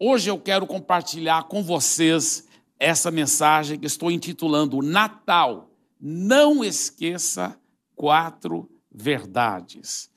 hoje 0.00 0.30
eu 0.30 0.40
quero 0.40 0.66
compartilhar 0.66 1.44
com 1.44 1.62
vocês 1.62 2.48
essa 2.78 3.10
mensagem 3.10 3.78
que 3.78 3.86
estou 3.86 4.10
intitulando 4.10 4.80
Natal. 4.80 5.70
Não 6.00 6.64
esqueça 6.64 7.54
quatro 7.94 8.66
verdades. 8.90 10.10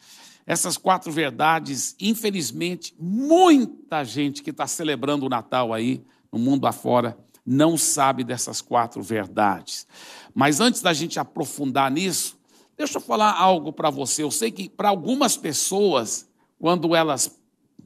Essas 0.45 0.77
quatro 0.77 1.11
verdades, 1.11 1.95
infelizmente, 1.99 2.95
muita 2.97 4.03
gente 4.05 4.41
que 4.41 4.49
está 4.49 4.65
celebrando 4.65 5.25
o 5.25 5.29
Natal 5.29 5.73
aí, 5.73 6.01
no 6.31 6.39
mundo 6.39 6.65
afora, 6.65 7.17
não 7.45 7.77
sabe 7.77 8.23
dessas 8.23 8.61
quatro 8.61 9.01
verdades. 9.01 9.85
Mas 10.33 10.59
antes 10.59 10.81
da 10.81 10.93
gente 10.93 11.19
aprofundar 11.19 11.91
nisso, 11.91 12.37
deixa 12.77 12.97
eu 12.97 13.01
falar 13.01 13.33
algo 13.37 13.73
para 13.73 13.89
você. 13.89 14.23
Eu 14.23 14.31
sei 14.31 14.51
que 14.51 14.69
para 14.69 14.89
algumas 14.89 15.35
pessoas, 15.35 16.27
quando 16.57 16.95
elas. 16.95 17.37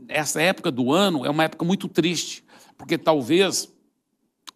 Essa 0.08 0.42
época 0.42 0.72
do 0.72 0.92
ano 0.92 1.26
é 1.26 1.30
uma 1.30 1.44
época 1.44 1.66
muito 1.66 1.88
triste, 1.88 2.44
porque 2.78 2.98
talvez 2.98 3.70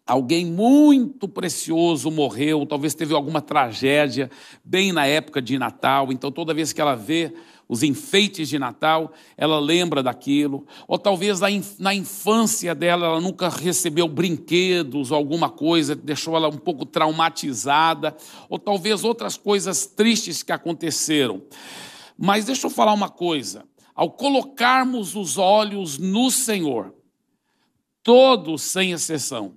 alguém 0.06 0.44
muito 0.44 1.28
precioso 1.28 2.10
morreu, 2.10 2.66
talvez 2.66 2.94
teve 2.94 3.14
alguma 3.14 3.40
tragédia 3.40 4.30
bem 4.64 4.92
na 4.92 5.06
época 5.06 5.40
de 5.40 5.58
Natal, 5.58 6.12
então 6.12 6.30
toda 6.30 6.54
vez 6.54 6.72
que 6.72 6.80
ela 6.80 6.94
vê 6.94 7.32
os 7.72 7.82
enfeites 7.82 8.50
de 8.50 8.58
Natal, 8.58 9.12
ela 9.34 9.58
lembra 9.58 10.02
daquilo. 10.02 10.66
Ou 10.86 10.98
talvez 10.98 11.40
na 11.78 11.94
infância 11.94 12.74
dela 12.74 13.06
ela 13.06 13.20
nunca 13.20 13.48
recebeu 13.48 14.06
brinquedos 14.06 15.10
ou 15.10 15.16
alguma 15.16 15.48
coisa, 15.48 15.94
deixou 15.94 16.36
ela 16.36 16.48
um 16.48 16.58
pouco 16.58 16.84
traumatizada. 16.84 18.14
Ou 18.50 18.58
talvez 18.58 19.04
outras 19.04 19.38
coisas 19.38 19.86
tristes 19.86 20.42
que 20.42 20.52
aconteceram. 20.52 21.40
Mas 22.18 22.44
deixa 22.44 22.66
eu 22.66 22.70
falar 22.70 22.92
uma 22.92 23.08
coisa: 23.08 23.64
ao 24.02 24.10
colocarmos 24.10 25.14
os 25.14 25.38
olhos 25.38 25.96
no 25.96 26.28
Senhor, 26.28 26.92
todos, 28.02 28.62
sem 28.62 28.90
exceção, 28.90 29.56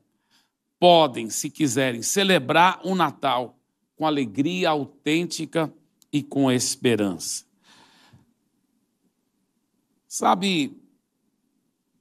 podem, 0.79 1.31
se 1.31 1.49
quiserem, 1.49 2.03
celebrar 2.03 2.79
o 2.85 2.93
Natal 2.93 3.57
com 3.95 4.05
alegria 4.05 4.69
autêntica 4.69 5.73
e 6.13 6.21
com 6.21 6.51
esperança. 6.51 7.43
Sabe, 10.07 10.79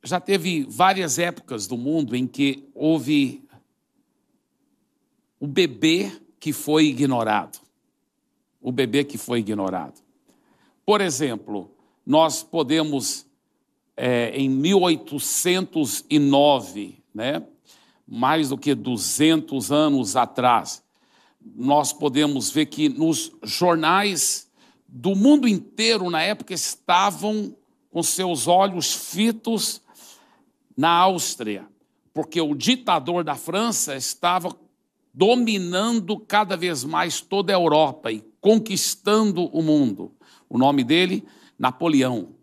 já 0.02 0.20
teve 0.20 0.66
várias 0.68 1.18
épocas 1.18 1.66
do 1.66 1.78
mundo 1.78 2.14
em 2.14 2.26
que 2.26 2.68
houve 2.74 3.42
o 5.40 5.46
bebê 5.46 6.12
que 6.38 6.52
foi 6.52 6.88
ignorado. 6.88 7.58
O 8.60 8.70
bebê 8.70 9.02
que 9.02 9.16
foi 9.16 9.38
ignorado. 9.38 9.98
Por 10.84 11.00
exemplo, 11.00 11.73
nós 12.06 12.42
podemos, 12.42 13.26
é, 13.96 14.30
em 14.36 14.48
1809, 14.48 17.02
né, 17.14 17.42
mais 18.06 18.50
do 18.50 18.58
que 18.58 18.74
200 18.74 19.72
anos 19.72 20.16
atrás, 20.16 20.82
nós 21.54 21.92
podemos 21.92 22.50
ver 22.50 22.66
que 22.66 22.88
nos 22.88 23.32
jornais 23.42 24.50
do 24.86 25.14
mundo 25.14 25.48
inteiro, 25.48 26.10
na 26.10 26.22
época, 26.22 26.54
estavam 26.54 27.56
com 27.90 28.02
seus 28.02 28.46
olhos 28.46 28.94
fitos 28.94 29.82
na 30.76 30.90
Áustria, 30.90 31.66
porque 32.12 32.40
o 32.40 32.54
ditador 32.54 33.24
da 33.24 33.34
França 33.34 33.96
estava 33.96 34.54
dominando 35.12 36.18
cada 36.18 36.56
vez 36.56 36.82
mais 36.82 37.20
toda 37.20 37.52
a 37.52 37.56
Europa 37.56 38.10
e 38.10 38.24
conquistando 38.40 39.44
o 39.46 39.62
mundo. 39.62 40.12
O 40.48 40.58
nome 40.58 40.82
dele, 40.82 41.24
Napoleão. 41.64 42.34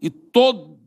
E 0.00 0.08
todas 0.08 0.78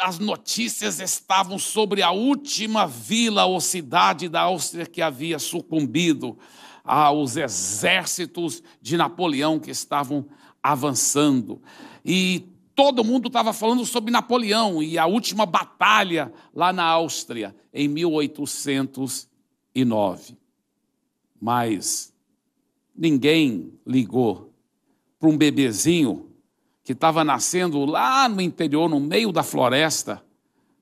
as 0.00 0.18
notícias 0.18 0.98
estavam 0.98 1.56
sobre 1.56 2.02
a 2.02 2.10
última 2.10 2.84
vila 2.84 3.44
ou 3.44 3.60
cidade 3.60 4.28
da 4.28 4.40
Áustria 4.42 4.86
que 4.86 5.00
havia 5.00 5.38
sucumbido 5.38 6.36
aos 6.82 7.36
exércitos 7.36 8.60
de 8.82 8.96
Napoleão 8.96 9.60
que 9.60 9.70
estavam 9.70 10.26
avançando. 10.60 11.62
E 12.04 12.48
todo 12.74 13.04
mundo 13.04 13.28
estava 13.28 13.52
falando 13.52 13.86
sobre 13.86 14.10
Napoleão 14.10 14.82
e 14.82 14.98
a 14.98 15.06
última 15.06 15.46
batalha 15.46 16.32
lá 16.52 16.72
na 16.72 16.82
Áustria, 16.82 17.54
em 17.72 17.86
1809. 17.86 20.36
Mas 21.40 22.12
ninguém 22.96 23.72
ligou 23.86 24.52
para 25.20 25.28
um 25.28 25.38
bebezinho 25.38 26.32
que 26.86 26.92
estava 26.92 27.24
nascendo 27.24 27.84
lá 27.84 28.28
no 28.28 28.40
interior, 28.40 28.88
no 28.88 29.00
meio 29.00 29.32
da 29.32 29.42
floresta, 29.42 30.22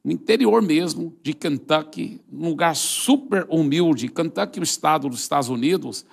no 0.05 0.13
interior 0.13 0.61
mesmo 0.61 1.17
de 1.23 1.33
Kentucky, 1.33 2.21
num 2.31 2.51
lugar 2.51 2.77
super 2.77 3.47
humilde. 3.49 4.11
Kentucky, 4.11 4.61
o 4.61 4.63
estado 4.63 5.09
dos 5.09 5.21
Estados 5.21 5.49
Unidos, 5.49 6.05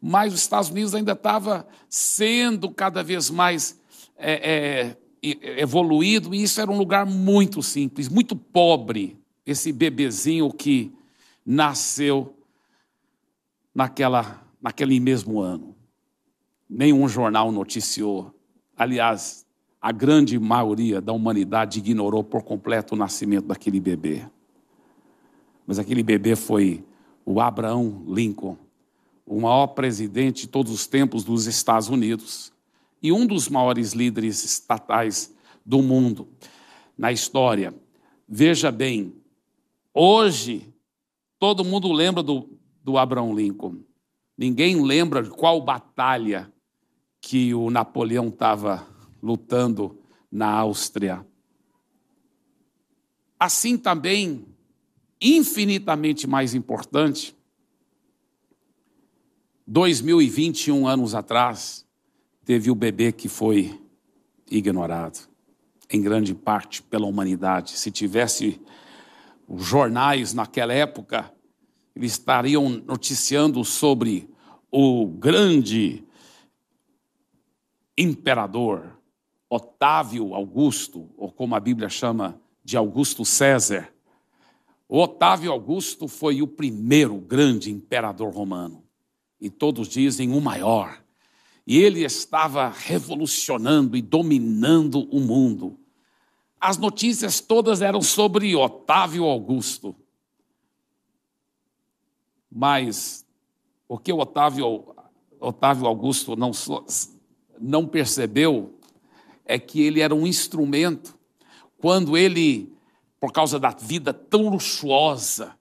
mas 0.00 0.32
os 0.32 0.40
Estados 0.40 0.70
Unidos 0.70 0.94
ainda 0.94 1.12
estava 1.12 1.68
sendo 1.90 2.70
cada 2.70 3.02
vez 3.02 3.28
mais 3.28 3.78
é, 4.16 4.96
é, 5.22 5.60
evoluído, 5.60 6.34
e 6.34 6.42
isso 6.42 6.58
era 6.58 6.70
um 6.70 6.78
lugar 6.78 7.04
muito 7.04 7.62
simples, 7.62 8.08
muito 8.08 8.34
pobre, 8.34 9.18
esse 9.44 9.72
bebezinho 9.72 10.50
que 10.50 10.90
nasceu 11.44 12.34
naquela, 13.74 14.42
naquele 14.58 14.98
mesmo 14.98 15.38
ano. 15.38 15.76
Nenhum 16.66 17.06
jornal 17.06 17.52
noticiou. 17.52 18.33
Aliás, 18.76 19.46
a 19.80 19.92
grande 19.92 20.38
maioria 20.38 21.00
da 21.00 21.12
humanidade 21.12 21.78
ignorou 21.78 22.24
por 22.24 22.42
completo 22.42 22.94
o 22.94 22.98
nascimento 22.98 23.46
daquele 23.46 23.78
bebê. 23.78 24.26
Mas 25.66 25.78
aquele 25.78 26.02
bebê 26.02 26.34
foi 26.34 26.84
o 27.24 27.40
Abraão 27.40 28.02
Lincoln, 28.08 28.56
o 29.26 29.40
maior 29.40 29.68
presidente 29.68 30.42
de 30.42 30.48
todos 30.48 30.72
os 30.72 30.86
tempos 30.86 31.24
dos 31.24 31.46
Estados 31.46 31.88
Unidos 31.88 32.52
e 33.02 33.12
um 33.12 33.26
dos 33.26 33.48
maiores 33.48 33.92
líderes 33.92 34.44
estatais 34.44 35.34
do 35.64 35.82
mundo 35.82 36.28
na 36.96 37.12
história. 37.12 37.74
Veja 38.28 38.72
bem, 38.72 39.14
hoje 39.92 40.74
todo 41.38 41.64
mundo 41.64 41.92
lembra 41.92 42.22
do, 42.22 42.48
do 42.82 42.98
Abraham 42.98 43.34
Lincoln. 43.34 43.76
Ninguém 44.36 44.82
lembra 44.82 45.22
de 45.22 45.30
qual 45.30 45.60
batalha 45.60 46.50
que 47.26 47.54
o 47.54 47.70
Napoleão 47.70 48.28
estava 48.28 48.86
lutando 49.22 49.98
na 50.30 50.46
Áustria. 50.46 51.26
Assim 53.40 53.78
também, 53.78 54.44
infinitamente 55.18 56.26
mais 56.26 56.54
importante, 56.54 57.34
2021 59.66 60.86
anos 60.86 61.14
atrás, 61.14 61.86
teve 62.44 62.70
o 62.70 62.74
bebê 62.74 63.10
que 63.10 63.26
foi 63.26 63.80
ignorado, 64.50 65.26
em 65.88 66.02
grande 66.02 66.34
parte 66.34 66.82
pela 66.82 67.06
humanidade. 67.06 67.70
Se 67.70 67.90
tivesse 67.90 68.60
os 69.48 69.64
jornais 69.64 70.34
naquela 70.34 70.74
época, 70.74 71.32
eles 71.96 72.12
estariam 72.12 72.68
noticiando 72.68 73.64
sobre 73.64 74.28
o 74.70 75.06
grande 75.06 76.04
imperador 77.96 78.98
Otávio 79.48 80.34
Augusto, 80.34 81.08
ou 81.16 81.30
como 81.30 81.54
a 81.54 81.60
Bíblia 81.60 81.88
chama 81.88 82.40
de 82.64 82.76
Augusto 82.76 83.24
César. 83.24 83.92
O 84.88 85.00
Otávio 85.00 85.52
Augusto 85.52 86.08
foi 86.08 86.42
o 86.42 86.46
primeiro 86.46 87.16
grande 87.16 87.70
imperador 87.70 88.32
romano, 88.32 88.84
e 89.40 89.48
todos 89.50 89.88
dizem 89.88 90.32
o 90.32 90.40
maior 90.40 91.04
e 91.66 91.78
ele 91.78 92.04
estava 92.04 92.68
revolucionando 92.68 93.96
e 93.96 94.02
dominando 94.02 95.08
o 95.10 95.20
mundo. 95.20 95.78
As 96.60 96.76
notícias 96.76 97.40
todas 97.40 97.80
eram 97.80 98.02
sobre 98.02 98.54
Otávio 98.54 99.24
Augusto. 99.24 99.94
Mas 102.50 103.26
o 103.88 103.98
que 103.98 104.12
Otávio, 104.12 104.94
Otávio 105.40 105.86
Augusto 105.86 106.36
não, 106.36 106.52
não 107.60 107.86
percebeu 107.86 108.78
é 109.44 109.58
que 109.58 109.82
ele 109.82 110.00
era 110.00 110.14
um 110.14 110.26
instrumento 110.26 111.18
quando 111.78 112.16
ele, 112.16 112.72
por 113.20 113.32
causa 113.32 113.58
da 113.58 113.70
vida 113.70 114.12
tão 114.12 114.48
luxuosa 114.48 115.54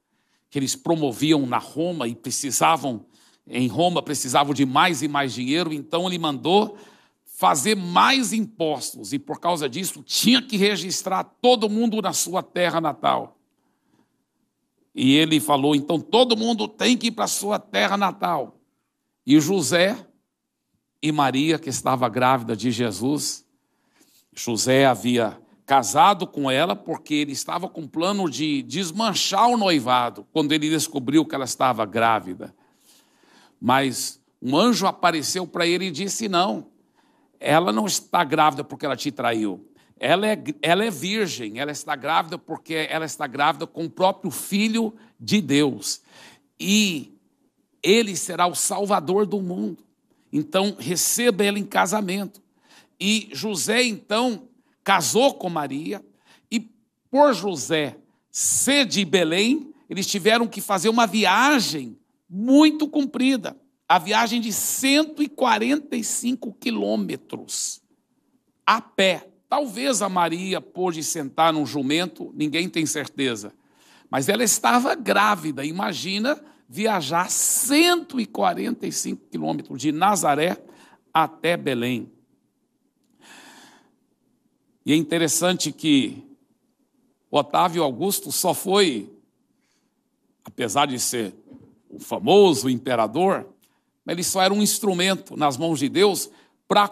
que 0.49 0.59
eles 0.59 0.75
promoviam 0.75 1.45
na 1.45 1.57
Roma 1.57 2.07
e 2.07 2.15
precisavam 2.15 3.05
em 3.47 3.67
Roma 3.67 4.01
precisavam 4.01 4.53
de 4.53 4.65
mais 4.65 5.01
e 5.01 5.07
mais 5.07 5.33
dinheiro, 5.33 5.73
então 5.73 6.07
ele 6.07 6.17
mandou 6.17 6.77
fazer 7.25 7.75
mais 7.75 8.31
impostos 8.31 9.11
e 9.11 9.19
por 9.19 9.39
causa 9.39 9.67
disso 9.67 10.01
tinha 10.01 10.41
que 10.41 10.55
registrar 10.55 11.23
todo 11.41 11.69
mundo 11.69 12.01
na 12.01 12.13
sua 12.13 12.41
terra 12.41 12.79
natal. 12.79 13.37
E 14.95 15.15
ele 15.15 15.39
falou: 15.39 15.75
então 15.75 15.99
todo 15.99 16.37
mundo 16.37 16.67
tem 16.67 16.95
que 16.95 17.07
ir 17.07 17.11
para 17.11 17.25
a 17.25 17.27
sua 17.27 17.59
terra 17.59 17.97
natal. 17.97 18.59
E 19.25 19.39
José 19.39 19.97
e 21.03 21.11
Maria, 21.11 21.59
que 21.59 21.67
estava 21.69 22.07
grávida 22.07 22.55
de 22.55 22.71
Jesus, 22.71 23.45
José 24.33 24.85
havia 24.85 25.37
casado 25.65 26.25
com 26.25 26.49
ela 26.49 26.77
porque 26.77 27.13
ele 27.13 27.33
estava 27.33 27.67
com 27.67 27.85
plano 27.85 28.29
de 28.29 28.63
desmanchar 28.63 29.49
o 29.49 29.57
noivado 29.57 30.25
quando 30.31 30.53
ele 30.53 30.69
descobriu 30.69 31.25
que 31.25 31.35
ela 31.35 31.43
estava 31.43 31.85
grávida. 31.85 32.55
Mas 33.59 34.21
um 34.41 34.57
anjo 34.57 34.87
apareceu 34.87 35.45
para 35.45 35.67
ele 35.67 35.87
e 35.87 35.91
disse: 35.91 36.29
Não, 36.29 36.67
ela 37.37 37.73
não 37.73 37.85
está 37.85 38.23
grávida 38.23 38.63
porque 38.63 38.85
ela 38.85 38.95
te 38.95 39.11
traiu. 39.11 39.69
Ela 39.99 40.27
é, 40.27 40.43
ela 40.61 40.85
é 40.85 40.89
virgem, 40.89 41.59
ela 41.59 41.71
está 41.71 41.97
grávida 41.97 42.37
porque 42.37 42.87
ela 42.89 43.05
está 43.05 43.27
grávida 43.27 43.67
com 43.67 43.83
o 43.83 43.89
próprio 43.89 44.31
Filho 44.31 44.95
de 45.19 45.41
Deus. 45.41 46.01
E 46.57 47.13
ele 47.81 48.15
será 48.15 48.47
o 48.47 48.55
Salvador 48.55 49.25
do 49.25 49.41
mundo. 49.41 49.83
Então, 50.33 50.75
receba 50.77 51.45
ele 51.45 51.59
em 51.59 51.65
casamento. 51.65 52.41
E 52.99 53.29
José, 53.31 53.83
então, 53.83 54.49
casou 54.83 55.35
com 55.35 55.49
Maria, 55.49 56.03
e 56.51 56.59
por 57.09 57.33
José 57.33 57.95
ser 58.31 58.85
de 58.85 59.05
Belém, 59.05 59.71
eles 59.89 60.07
tiveram 60.07 60.47
que 60.47 60.59
fazer 60.59 60.89
uma 60.89 61.05
viagem 61.05 61.97
muito 62.27 62.89
comprida 62.89 63.55
a 63.87 63.99
viagem 63.99 64.41
de 64.41 64.51
145 64.51 66.51
quilômetros 66.53 67.79
a 68.65 68.81
pé. 68.81 69.29
Talvez 69.47 70.01
a 70.01 70.09
Maria 70.09 70.59
pôde 70.59 71.03
sentar 71.03 71.53
num 71.53 71.63
jumento, 71.63 72.33
ninguém 72.33 72.67
tem 72.67 72.87
certeza. 72.87 73.53
Mas 74.09 74.29
ela 74.29 74.43
estava 74.43 74.95
grávida. 74.95 75.63
Imagina 75.63 76.41
viajar 76.73 77.29
145 77.29 79.27
quilômetros 79.29 79.79
de 79.79 79.91
Nazaré 79.91 80.57
até 81.13 81.55
Belém. 81.55 82.11
E 84.83 84.91
é 84.91 84.95
interessante 84.95 85.71
que 85.71 86.23
Otávio 87.29 87.83
Augusto 87.83 88.31
só 88.31 88.55
foi, 88.55 89.13
apesar 90.43 90.87
de 90.87 90.99
ser 90.99 91.35
o 91.87 91.99
famoso 91.99 92.67
imperador, 92.67 93.47
ele 94.07 94.23
só 94.23 94.41
era 94.41 94.51
um 94.51 94.63
instrumento 94.63 95.37
nas 95.37 95.57
mãos 95.57 95.77
de 95.77 95.87
Deus 95.87 96.27
para 96.67 96.89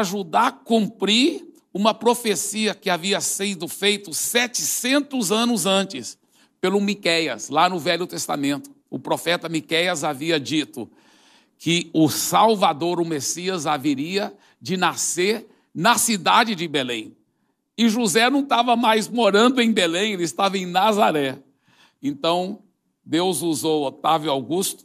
ajudar 0.00 0.46
a 0.48 0.52
cumprir 0.52 1.54
uma 1.72 1.94
profecia 1.94 2.74
que 2.74 2.90
havia 2.90 3.20
sido 3.20 3.68
feita 3.68 4.12
700 4.12 5.30
anos 5.30 5.66
antes 5.66 6.18
pelo 6.62 6.80
Miqueias, 6.80 7.48
lá 7.48 7.68
no 7.68 7.76
Velho 7.76 8.06
Testamento. 8.06 8.70
O 8.88 8.96
profeta 8.96 9.48
Miqueias 9.48 10.04
havia 10.04 10.38
dito 10.38 10.88
que 11.58 11.90
o 11.92 12.08
Salvador, 12.08 13.00
o 13.00 13.04
Messias, 13.04 13.66
haveria 13.66 14.32
de 14.60 14.76
nascer 14.76 15.44
na 15.74 15.98
cidade 15.98 16.54
de 16.54 16.68
Belém. 16.68 17.16
E 17.76 17.88
José 17.88 18.30
não 18.30 18.44
estava 18.44 18.76
mais 18.76 19.08
morando 19.08 19.60
em 19.60 19.72
Belém, 19.72 20.12
ele 20.12 20.22
estava 20.22 20.56
em 20.56 20.64
Nazaré. 20.64 21.36
Então, 22.00 22.60
Deus 23.04 23.42
usou 23.42 23.84
Otávio 23.84 24.30
Augusto 24.30 24.84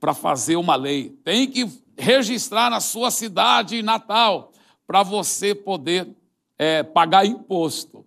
para 0.00 0.14
fazer 0.14 0.56
uma 0.56 0.76
lei. 0.76 1.10
Tem 1.24 1.46
que 1.46 1.70
registrar 1.98 2.70
na 2.70 2.80
sua 2.80 3.10
cidade 3.10 3.82
natal 3.82 4.50
para 4.86 5.02
você 5.02 5.54
poder 5.54 6.08
é, 6.56 6.82
pagar 6.82 7.26
imposto. 7.26 8.06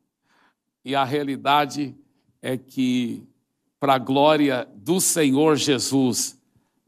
E 0.83 0.95
a 0.95 1.03
realidade 1.03 1.95
é 2.41 2.57
que, 2.57 3.23
para 3.79 3.95
a 3.95 3.99
glória 3.99 4.67
do 4.75 4.99
Senhor 4.99 5.55
Jesus, 5.55 6.38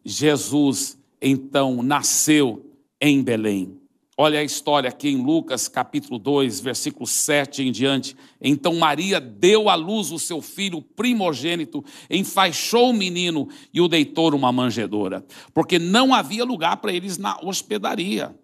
Jesus 0.03 0.97
então 1.21 1.81
nasceu 1.81 2.65
em 2.99 3.21
Belém. 3.21 3.79
Olha 4.15 4.39
a 4.39 4.43
história 4.43 4.89
aqui 4.89 5.09
em 5.09 5.23
Lucas 5.23 5.67
capítulo 5.67 6.19
2, 6.19 6.59
versículo 6.59 7.07
7 7.07 7.63
em 7.63 7.71
diante. 7.71 8.15
Então 8.39 8.75
Maria 8.75 9.19
deu 9.19 9.69
à 9.69 9.75
luz 9.75 10.11
o 10.11 10.19
seu 10.19 10.39
filho 10.39 10.81
primogênito, 10.81 11.83
enfaixou 12.09 12.91
o 12.91 12.93
menino 12.93 13.49
e 13.73 13.81
o 13.81 13.87
deitou 13.87 14.29
numa 14.29 14.51
manjedoura, 14.51 15.25
porque 15.51 15.79
não 15.79 16.13
havia 16.13 16.45
lugar 16.45 16.77
para 16.77 16.93
eles 16.93 17.17
na 17.17 17.39
hospedaria. 17.41 18.35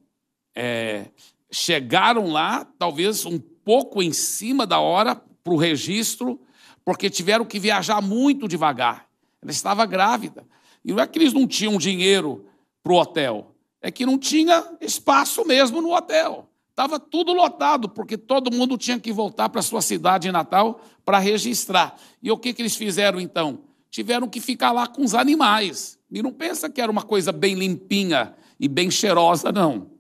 É, 0.55 1.11
chegaram 1.51 2.31
lá, 2.31 2.65
talvez 2.79 3.23
um 3.25 3.37
pouco 3.37 4.01
em 4.01 4.11
cima 4.11 4.65
da 4.65 4.79
hora, 4.79 5.15
para 5.15 5.53
o 5.53 5.57
registro, 5.57 6.39
porque 6.83 7.09
tiveram 7.09 7.45
que 7.45 7.59
viajar 7.59 8.01
muito 8.01 8.47
devagar. 8.47 9.07
Ela 9.41 9.51
estava 9.51 9.85
grávida. 9.85 10.45
E 10.83 10.91
não 10.91 11.01
é 11.01 11.07
que 11.07 11.19
eles 11.19 11.33
não 11.33 11.47
tinham 11.47 11.77
dinheiro 11.77 12.45
para 12.81 12.93
o 12.93 12.95
hotel 12.95 13.55
é 13.81 13.89
que 13.91 14.05
não 14.05 14.17
tinha 14.17 14.77
espaço 14.81 15.45
mesmo 15.45 15.81
no 15.81 15.95
hotel. 15.95 16.49
Estava 16.69 16.99
tudo 16.99 17.33
lotado, 17.33 17.89
porque 17.89 18.17
todo 18.17 18.53
mundo 18.53 18.77
tinha 18.77 18.99
que 18.99 19.11
voltar 19.11 19.49
para 19.49 19.61
sua 19.61 19.81
cidade 19.81 20.31
natal 20.31 20.81
para 21.03 21.19
registrar. 21.19 21.97
E 22.21 22.31
o 22.31 22.37
que, 22.37 22.53
que 22.53 22.61
eles 22.61 22.75
fizeram 22.75 23.19
então? 23.19 23.59
Tiveram 23.89 24.27
que 24.27 24.39
ficar 24.39 24.71
lá 24.71 24.87
com 24.87 25.03
os 25.03 25.13
animais. 25.13 25.99
E 26.11 26.21
não 26.21 26.31
pensa 26.31 26.69
que 26.69 26.79
era 26.79 26.91
uma 26.91 27.03
coisa 27.03 27.31
bem 27.31 27.55
limpinha 27.55 28.33
e 28.59 28.67
bem 28.67 28.89
cheirosa, 28.89 29.51
não. 29.51 29.91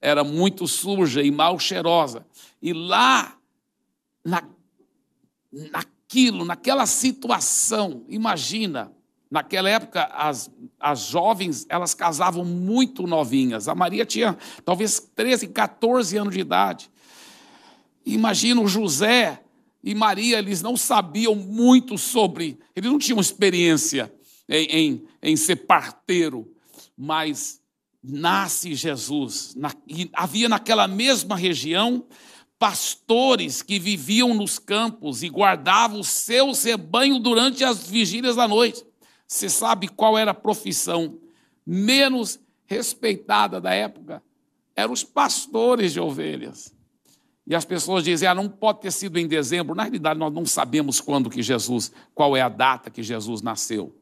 Era 0.00 0.24
muito 0.24 0.66
suja 0.66 1.22
e 1.22 1.30
mal 1.30 1.58
cheirosa. 1.58 2.26
E 2.60 2.72
lá, 2.72 3.36
na, 4.24 4.42
naquilo, 6.06 6.44
naquela 6.44 6.86
situação, 6.86 8.04
imagina, 8.08 8.92
Naquela 9.28 9.68
época, 9.68 10.04
as, 10.04 10.48
as 10.78 11.00
jovens, 11.00 11.66
elas 11.68 11.94
casavam 11.94 12.44
muito 12.44 13.08
novinhas. 13.08 13.66
A 13.66 13.74
Maria 13.74 14.06
tinha 14.06 14.38
talvez 14.64 15.00
13, 15.16 15.48
14 15.48 16.16
anos 16.16 16.32
de 16.32 16.40
idade. 16.40 16.88
Imagina 18.06 18.60
o 18.60 18.68
José 18.68 19.42
e 19.82 19.96
Maria, 19.96 20.38
eles 20.38 20.62
não 20.62 20.76
sabiam 20.76 21.34
muito 21.34 21.98
sobre, 21.98 22.56
eles 22.74 22.88
não 22.88 23.00
tinham 23.00 23.18
experiência 23.18 24.14
em, 24.48 24.64
em, 24.66 25.04
em 25.20 25.36
ser 25.36 25.56
parteiro, 25.56 26.48
mas 26.96 27.60
nasce 28.00 28.76
Jesus. 28.76 29.56
Na, 29.56 29.72
havia 30.12 30.48
naquela 30.48 30.86
mesma 30.86 31.36
região 31.36 32.06
pastores 32.58 33.62
que 33.62 33.78
viviam 33.78 34.34
nos 34.34 34.58
campos 34.58 35.22
e 35.22 35.28
guardavam 35.28 36.00
o 36.00 36.04
seu 36.04 36.52
rebanho 36.52 37.18
durante 37.18 37.62
as 37.62 37.86
vigílias 37.86 38.36
da 38.36 38.48
noite. 38.48 38.84
Você 39.26 39.48
sabe 39.48 39.88
qual 39.88 40.16
era 40.16 40.30
a 40.30 40.34
profissão 40.34 41.18
menos 41.66 42.38
respeitada 42.64 43.60
da 43.60 43.74
época? 43.74 44.22
Eram 44.74 44.92
os 44.92 45.02
pastores 45.02 45.92
de 45.92 46.00
ovelhas. 46.00 46.74
E 47.46 47.54
as 47.54 47.64
pessoas 47.64 48.02
dizem, 48.02 48.28
ah, 48.28 48.34
não 48.34 48.48
pode 48.48 48.80
ter 48.80 48.90
sido 48.90 49.18
em 49.18 49.28
dezembro. 49.28 49.74
Na 49.74 49.84
realidade, 49.84 50.18
nós 50.18 50.32
não 50.32 50.44
sabemos 50.44 51.00
quando 51.00 51.30
que 51.30 51.42
Jesus, 51.42 51.92
qual 52.14 52.36
é 52.36 52.40
a 52.40 52.48
data 52.48 52.90
que 52.90 53.02
Jesus 53.02 53.40
nasceu. 53.40 53.96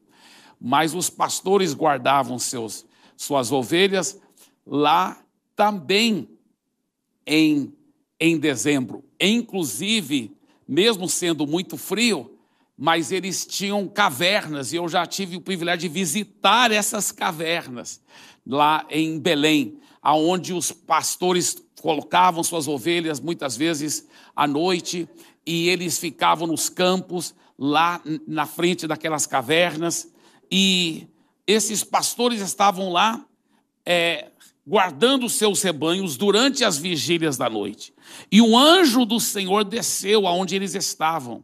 Mas 0.59 0.95
os 0.95 1.09
pastores 1.09 1.73
guardavam 1.73 2.39
seus, 2.39 2.85
suas 3.15 3.51
ovelhas 3.51 4.19
lá 4.65 5.23
também 5.55 6.27
em, 7.25 7.71
em 8.19 8.37
dezembro. 8.37 9.03
Inclusive, 9.19 10.35
mesmo 10.67 11.07
sendo 11.07 11.45
muito 11.45 11.77
frio, 11.77 12.37
mas 12.77 13.11
eles 13.11 13.45
tinham 13.45 13.87
cavernas 13.87 14.73
e 14.73 14.75
eu 14.75 14.87
já 14.89 15.05
tive 15.05 15.37
o 15.37 15.41
privilégio 15.41 15.87
de 15.87 15.93
visitar 15.93 16.71
essas 16.71 17.11
cavernas 17.11 18.01
lá 18.45 18.85
em 18.89 19.19
Belém, 19.19 19.79
aonde 20.01 20.53
os 20.53 20.71
pastores 20.71 21.63
colocavam 21.81 22.43
suas 22.43 22.67
ovelhas 22.67 23.19
muitas 23.19 23.55
vezes 23.55 24.07
à 24.35 24.47
noite 24.47 25.07
e 25.45 25.69
eles 25.69 25.97
ficavam 25.97 26.47
nos 26.47 26.69
campos 26.69 27.33
lá 27.57 28.01
na 28.27 28.45
frente 28.45 28.87
daquelas 28.87 29.25
cavernas 29.25 30.11
e 30.51 31.07
esses 31.47 31.83
pastores 31.83 32.41
estavam 32.41 32.91
lá 32.91 33.25
é, 33.85 34.29
guardando 34.65 35.29
seus 35.29 35.61
rebanhos 35.61 36.17
durante 36.17 36.63
as 36.63 36.77
vigílias 36.77 37.37
da 37.37 37.49
noite. 37.49 37.93
E 38.31 38.41
o 38.41 38.57
anjo 38.57 39.05
do 39.05 39.19
Senhor 39.19 39.63
desceu 39.63 40.25
aonde 40.27 40.55
eles 40.55 40.73
estavam 40.73 41.43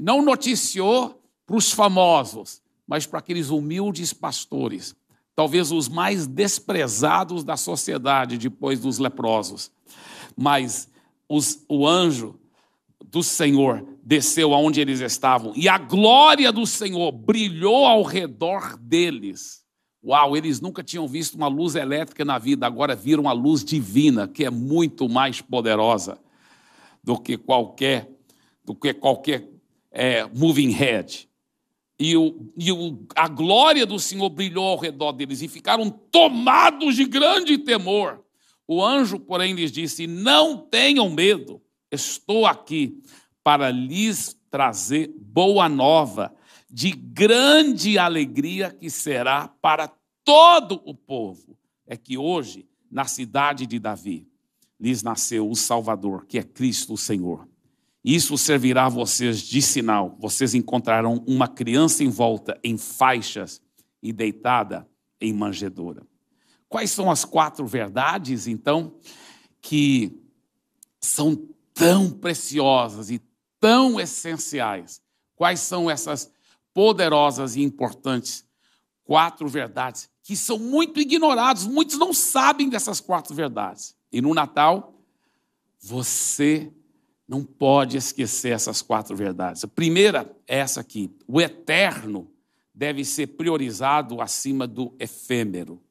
não 0.00 0.22
noticiou 0.22 1.22
para 1.46 1.56
os 1.56 1.72
famosos, 1.72 2.62
mas 2.86 3.06
para 3.06 3.18
aqueles 3.18 3.50
humildes 3.50 4.12
pastores, 4.12 4.94
talvez 5.34 5.72
os 5.72 5.88
mais 5.88 6.26
desprezados 6.26 7.44
da 7.44 7.56
sociedade 7.56 8.38
depois 8.38 8.80
dos 8.80 8.98
leprosos. 8.98 9.70
Mas 10.36 10.88
os, 11.28 11.64
o 11.68 11.86
anjo 11.86 12.38
do 13.04 13.22
Senhor 13.22 13.86
desceu 14.02 14.54
aonde 14.54 14.80
eles 14.80 15.00
estavam 15.00 15.52
e 15.56 15.68
a 15.68 15.78
glória 15.78 16.52
do 16.52 16.66
Senhor 16.66 17.12
brilhou 17.12 17.86
ao 17.86 18.02
redor 18.02 18.76
deles. 18.76 19.64
Uau, 20.04 20.36
eles 20.36 20.60
nunca 20.60 20.82
tinham 20.82 21.08
visto 21.08 21.34
uma 21.34 21.48
luz 21.48 21.74
elétrica 21.74 22.24
na 22.24 22.38
vida, 22.38 22.66
agora 22.66 22.94
viram 22.94 23.28
a 23.28 23.32
luz 23.32 23.64
divina, 23.64 24.28
que 24.28 24.44
é 24.44 24.50
muito 24.50 25.08
mais 25.08 25.40
poderosa 25.40 26.18
do 27.02 27.18
que 27.18 27.36
qualquer 27.36 28.08
do 28.64 28.74
que 28.74 28.92
qualquer 28.92 29.48
é, 29.90 30.26
moving 30.26 30.70
head. 30.70 31.26
E, 31.98 32.16
o, 32.16 32.52
e 32.56 32.70
o, 32.70 33.02
a 33.16 33.26
glória 33.26 33.86
do 33.86 33.98
Senhor 33.98 34.28
brilhou 34.28 34.64
ao 34.64 34.76
redor 34.76 35.12
deles 35.12 35.40
e 35.40 35.48
ficaram 35.48 35.90
tomados 35.90 36.94
de 36.94 37.06
grande 37.06 37.56
temor. 37.58 38.22
O 38.66 38.84
anjo, 38.84 39.18
porém, 39.18 39.54
lhes 39.54 39.72
disse: 39.72 40.06
Não 40.06 40.58
tenham 40.58 41.08
medo, 41.10 41.60
estou 41.90 42.46
aqui 42.46 43.02
para 43.42 43.70
lhes 43.70 44.38
trazer 44.50 45.10
boa 45.18 45.68
nova 45.68 46.34
de 46.70 46.90
grande 46.90 47.98
alegria 47.98 48.70
que 48.70 48.90
será 48.90 49.48
para 49.48 49.88
todo 50.24 50.80
o 50.84 50.94
povo. 50.94 51.56
É 51.86 51.96
que 51.96 52.18
hoje, 52.18 52.68
na 52.90 53.06
cidade 53.06 53.66
de 53.66 53.78
Davi, 53.78 54.26
lhes 54.78 55.02
nasceu 55.02 55.48
o 55.48 55.56
Salvador, 55.56 56.26
que 56.26 56.38
é 56.38 56.42
Cristo 56.42 56.94
o 56.94 56.98
Senhor. 56.98 57.48
Isso 58.04 58.38
servirá 58.38 58.86
a 58.86 58.90
vocês 58.90 59.40
de 59.40 59.60
sinal. 59.60 60.16
Vocês 60.18 60.54
encontrarão 60.54 61.24
uma 61.26 61.48
criança 61.48 62.04
envolta 62.04 62.58
em 62.62 62.76
faixas 62.76 63.60
e 64.02 64.12
deitada 64.12 64.88
em 65.20 65.32
manjedoura. 65.32 66.06
Quais 66.68 66.90
são 66.90 67.10
as 67.10 67.24
quatro 67.24 67.66
verdades, 67.66 68.46
então, 68.46 68.94
que 69.60 70.22
são 71.00 71.34
tão 71.72 72.10
preciosas 72.10 73.10
e 73.10 73.20
tão 73.58 73.98
essenciais? 73.98 75.02
Quais 75.34 75.60
são 75.60 75.90
essas 75.90 76.30
poderosas 76.74 77.56
e 77.56 77.62
importantes 77.62 78.44
quatro 79.04 79.48
verdades 79.48 80.08
que 80.22 80.36
são 80.36 80.58
muito 80.58 81.00
ignoradas? 81.00 81.66
Muitos 81.66 81.98
não 81.98 82.12
sabem 82.12 82.68
dessas 82.68 83.00
quatro 83.00 83.34
verdades. 83.34 83.96
E 84.12 84.20
no 84.20 84.34
Natal, 84.34 84.94
você 85.80 86.72
não 87.26 87.44
pode 87.44 87.96
esquecer 87.96 88.50
essas 88.50 88.80
quatro 88.82 89.14
verdades. 89.14 89.64
A 89.64 89.68
primeira 89.68 90.34
é 90.46 90.58
essa 90.58 90.80
aqui: 90.80 91.10
o 91.26 91.40
eterno 91.40 92.30
deve 92.74 93.04
ser 93.04 93.28
priorizado 93.28 94.20
acima 94.20 94.66
do 94.66 94.94
efêmero. 94.98 95.82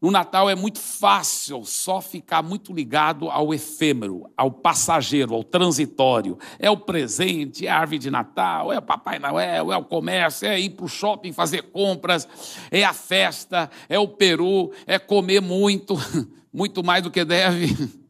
No 0.00 0.10
Natal 0.10 0.48
é 0.48 0.54
muito 0.54 0.78
fácil 0.78 1.62
só 1.66 2.00
ficar 2.00 2.42
muito 2.42 2.72
ligado 2.72 3.28
ao 3.28 3.52
efêmero, 3.52 4.30
ao 4.34 4.50
passageiro, 4.50 5.34
ao 5.34 5.44
transitório. 5.44 6.38
É 6.58 6.70
o 6.70 6.76
presente, 6.76 7.66
é 7.66 7.70
a 7.70 7.78
árvore 7.78 7.98
de 7.98 8.10
Natal, 8.10 8.72
é 8.72 8.78
o 8.78 8.82
Papai 8.82 9.18
Noel, 9.18 9.70
é 9.70 9.76
o 9.76 9.84
comércio, 9.84 10.48
é 10.48 10.58
ir 10.58 10.70
para 10.70 10.86
o 10.86 10.88
shopping 10.88 11.32
fazer 11.32 11.70
compras, 11.70 12.26
é 12.70 12.82
a 12.82 12.94
festa, 12.94 13.70
é 13.90 13.98
o 13.98 14.08
peru, 14.08 14.72
é 14.86 14.98
comer 14.98 15.42
muito, 15.42 15.94
muito 16.50 16.82
mais 16.82 17.02
do 17.02 17.10
que 17.10 17.22
deve. 17.22 18.00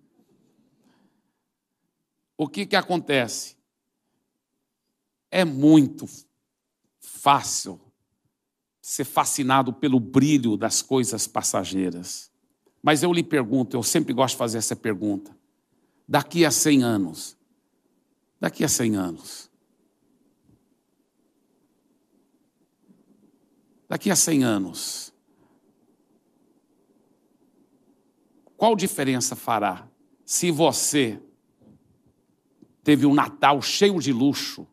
O 2.39 2.47
que, 2.47 2.67
que 2.67 2.77
acontece? 2.77 3.57
É 5.29 5.45
muito 5.45 6.07
fácil 7.01 7.81
ser 8.91 9.05
fascinado 9.05 9.73
pelo 9.73 10.01
brilho 10.01 10.57
das 10.57 10.83
coisas 10.83 11.29
passageiras. 11.29 12.29
Mas 12.83 13.05
eu 13.05 13.13
lhe 13.13 13.23
pergunto, 13.23 13.77
eu 13.77 13.85
sempre 13.85 14.13
gosto 14.13 14.35
de 14.35 14.39
fazer 14.39 14.59
essa 14.59 14.75
pergunta. 14.75 15.33
Daqui 16.09 16.45
a 16.45 16.51
100 16.51 16.83
anos, 16.83 17.37
daqui 18.41 18.65
a 18.65 18.69
100 18.69 18.97
anos, 18.97 19.49
daqui 23.89 24.11
a 24.11 24.17
100 24.17 24.43
anos, 24.43 25.15
qual 28.57 28.75
diferença 28.75 29.37
fará 29.37 29.89
se 30.25 30.51
você 30.51 31.23
teve 32.83 33.07
um 33.07 33.15
Natal 33.15 33.63
cheio 33.63 34.01
de 34.01 34.13
luxo, 34.13 34.67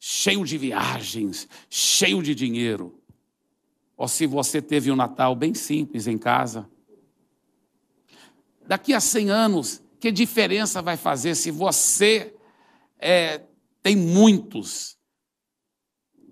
cheio 0.00 0.42
de 0.42 0.56
viagens, 0.56 1.46
cheio 1.68 2.22
de 2.22 2.34
dinheiro, 2.34 3.01
ou 4.02 4.08
se 4.08 4.26
você 4.26 4.60
teve 4.60 4.90
um 4.90 4.96
Natal 4.96 5.32
bem 5.36 5.54
simples 5.54 6.08
em 6.08 6.18
casa. 6.18 6.68
Daqui 8.66 8.92
a 8.92 9.00
100 9.00 9.30
anos, 9.30 9.80
que 10.00 10.10
diferença 10.10 10.82
vai 10.82 10.96
fazer 10.96 11.36
se 11.36 11.52
você 11.52 12.34
é, 12.98 13.42
tem 13.80 13.94
muitos 13.94 14.98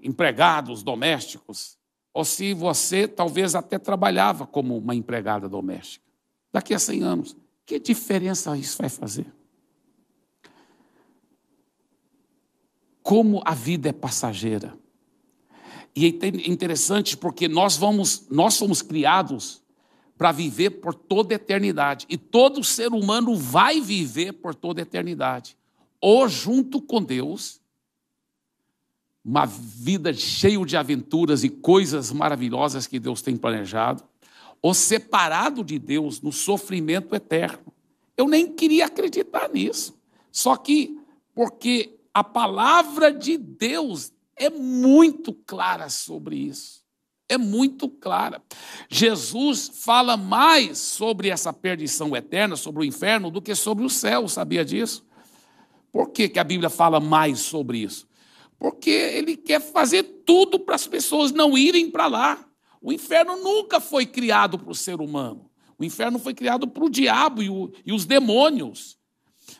empregados 0.02 0.82
domésticos, 0.82 1.78
ou 2.12 2.24
se 2.24 2.52
você 2.54 3.06
talvez 3.06 3.54
até 3.54 3.78
trabalhava 3.78 4.48
como 4.48 4.76
uma 4.76 4.96
empregada 4.96 5.48
doméstica? 5.48 6.04
Daqui 6.52 6.74
a 6.74 6.78
100 6.80 7.02
anos, 7.04 7.36
que 7.64 7.78
diferença 7.78 8.56
isso 8.58 8.78
vai 8.78 8.88
fazer? 8.88 9.32
Como 13.00 13.40
a 13.44 13.54
vida 13.54 13.90
é 13.90 13.92
passageira. 13.92 14.76
E 15.94 16.06
é 16.06 16.48
interessante 16.50 17.16
porque 17.16 17.48
nós 17.48 17.76
vamos, 17.76 18.26
nós 18.30 18.54
somos 18.54 18.80
criados 18.82 19.60
para 20.16 20.32
viver 20.32 20.70
por 20.70 20.94
toda 20.94 21.34
a 21.34 21.36
eternidade. 21.36 22.06
E 22.08 22.16
todo 22.16 22.62
ser 22.62 22.92
humano 22.92 23.34
vai 23.36 23.80
viver 23.80 24.32
por 24.34 24.54
toda 24.54 24.80
a 24.80 24.82
eternidade. 24.82 25.56
Ou 26.00 26.28
junto 26.28 26.80
com 26.80 27.02
Deus, 27.02 27.60
uma 29.24 29.46
vida 29.46 30.12
cheia 30.12 30.64
de 30.64 30.76
aventuras 30.76 31.44
e 31.44 31.48
coisas 31.48 32.12
maravilhosas 32.12 32.86
que 32.86 32.98
Deus 32.98 33.22
tem 33.22 33.36
planejado, 33.36 34.04
ou 34.62 34.74
separado 34.74 35.64
de 35.64 35.78
Deus 35.78 36.20
no 36.20 36.32
sofrimento 36.32 37.14
eterno. 37.14 37.72
Eu 38.16 38.28
nem 38.28 38.52
queria 38.52 38.86
acreditar 38.86 39.48
nisso. 39.48 39.98
Só 40.30 40.56
que 40.56 40.98
porque 41.34 41.98
a 42.12 42.22
palavra 42.22 43.12
de 43.12 43.38
Deus 43.38 44.12
é 44.40 44.48
muito 44.48 45.34
clara 45.34 45.90
sobre 45.90 46.34
isso. 46.34 46.80
É 47.28 47.36
muito 47.36 47.88
clara. 47.88 48.42
Jesus 48.88 49.70
fala 49.72 50.16
mais 50.16 50.78
sobre 50.78 51.28
essa 51.28 51.52
perdição 51.52 52.16
eterna, 52.16 52.56
sobre 52.56 52.82
o 52.82 52.84
inferno, 52.84 53.30
do 53.30 53.42
que 53.42 53.54
sobre 53.54 53.84
o 53.84 53.90
céu, 53.90 54.26
sabia 54.26 54.64
disso? 54.64 55.06
Por 55.92 56.08
que, 56.10 56.28
que 56.28 56.38
a 56.38 56.44
Bíblia 56.44 56.70
fala 56.70 56.98
mais 56.98 57.40
sobre 57.40 57.78
isso? 57.78 58.08
Porque 58.58 58.90
ele 58.90 59.36
quer 59.36 59.60
fazer 59.60 60.02
tudo 60.24 60.58
para 60.58 60.74
as 60.74 60.86
pessoas 60.86 61.30
não 61.32 61.56
irem 61.56 61.90
para 61.90 62.06
lá. 62.06 62.44
O 62.80 62.92
inferno 62.92 63.36
nunca 63.36 63.78
foi 63.78 64.06
criado 64.06 64.58
para 64.58 64.72
o 64.72 64.74
ser 64.74 65.00
humano. 65.00 65.50
O 65.78 65.84
inferno 65.84 66.18
foi 66.18 66.32
criado 66.32 66.66
para 66.66 66.84
o 66.84 66.90
diabo 66.90 67.42
e, 67.42 67.50
o, 67.50 67.70
e 67.84 67.92
os 67.92 68.06
demônios. 68.06 68.98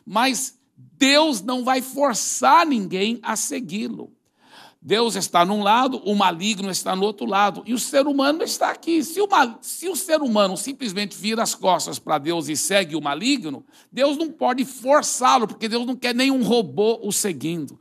Mas 0.05 0.59
Deus 0.75 1.41
não 1.41 1.63
vai 1.63 1.81
forçar 1.81 2.65
ninguém 2.65 3.19
a 3.21 3.35
segui-lo. 3.35 4.11
Deus 4.83 5.15
está 5.15 5.45
num 5.45 5.61
lado, 5.61 6.01
o 6.05 6.15
maligno 6.15 6.71
está 6.71 6.95
no 6.95 7.03
outro 7.03 7.27
lado, 7.27 7.61
e 7.67 7.73
o 7.73 7.77
ser 7.77 8.07
humano 8.07 8.41
está 8.41 8.71
aqui. 8.71 9.03
Se 9.03 9.21
o, 9.21 9.27
se 9.61 9.87
o 9.87 9.95
ser 9.95 10.23
humano 10.23 10.57
simplesmente 10.57 11.15
vira 11.15 11.43
as 11.43 11.53
costas 11.53 11.99
para 11.99 12.17
Deus 12.17 12.49
e 12.49 12.57
segue 12.57 12.95
o 12.95 13.01
maligno, 13.01 13.63
Deus 13.91 14.17
não 14.17 14.31
pode 14.31 14.65
forçá-lo, 14.65 15.47
porque 15.47 15.69
Deus 15.69 15.85
não 15.85 15.95
quer 15.95 16.15
nenhum 16.15 16.41
robô 16.41 16.99
o 17.03 17.11
seguindo. 17.11 17.79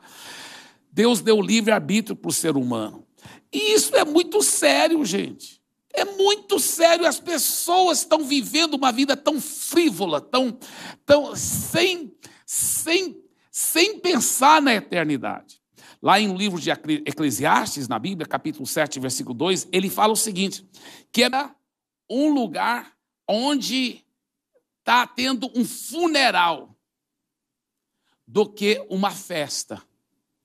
Deus 0.93 1.23
deu 1.23 1.41
livre-arbítrio 1.41 2.15
para 2.15 2.29
o 2.29 2.33
ser 2.33 2.55
humano. 2.55 3.07
E 3.51 3.73
isso 3.73 3.97
é 3.97 4.05
muito 4.05 4.43
sério, 4.43 5.03
gente. 5.03 5.59
É 5.95 6.05
muito 6.05 6.61
sério. 6.61 7.07
As 7.07 7.19
pessoas 7.19 8.01
estão 8.01 8.25
vivendo 8.25 8.75
uma 8.75 8.93
vida 8.93 9.17
tão 9.17 9.41
frívola, 9.41 10.21
tão, 10.21 10.59
tão 11.07 11.35
sem, 11.35 12.13
sem, 12.45 13.17
sem 13.51 13.99
pensar 14.01 14.61
na 14.61 14.75
eternidade. 14.75 15.60
Lá 16.03 16.19
em 16.19 16.35
livro 16.35 16.59
de 16.59 16.71
Eclesiastes, 16.71 17.87
na 17.87 17.99
Bíblia, 17.99 18.27
capítulo 18.27 18.67
7, 18.67 18.99
versículo 18.99 19.35
2, 19.35 19.69
ele 19.71 19.91
fala 19.91 20.13
o 20.13 20.17
seguinte: 20.17 20.67
que 21.13 21.25
é 21.25 21.51
um 22.09 22.33
lugar 22.33 22.93
onde 23.29 24.05
está 24.79 25.07
tendo 25.07 25.51
um 25.55 25.65
funeral 25.65 26.75
do 28.27 28.49
que 28.49 28.85
uma 28.89 29.11
festa. 29.11 29.83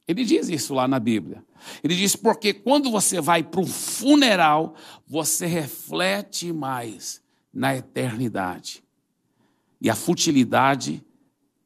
Ele 0.07 0.23
diz 0.23 0.49
isso 0.49 0.73
lá 0.73 0.87
na 0.87 0.99
Bíblia. 0.99 1.43
Ele 1.83 1.95
diz 1.95 2.15
porque 2.15 2.53
quando 2.53 2.91
você 2.91 3.19
vai 3.19 3.41
para 3.41 3.61
um 3.61 3.65
funeral, 3.65 4.75
você 5.07 5.45
reflete 5.45 6.51
mais 6.53 7.21
na 7.51 7.75
eternidade. 7.75 8.83
E 9.81 9.89
a 9.89 9.95
futilidade 9.95 11.03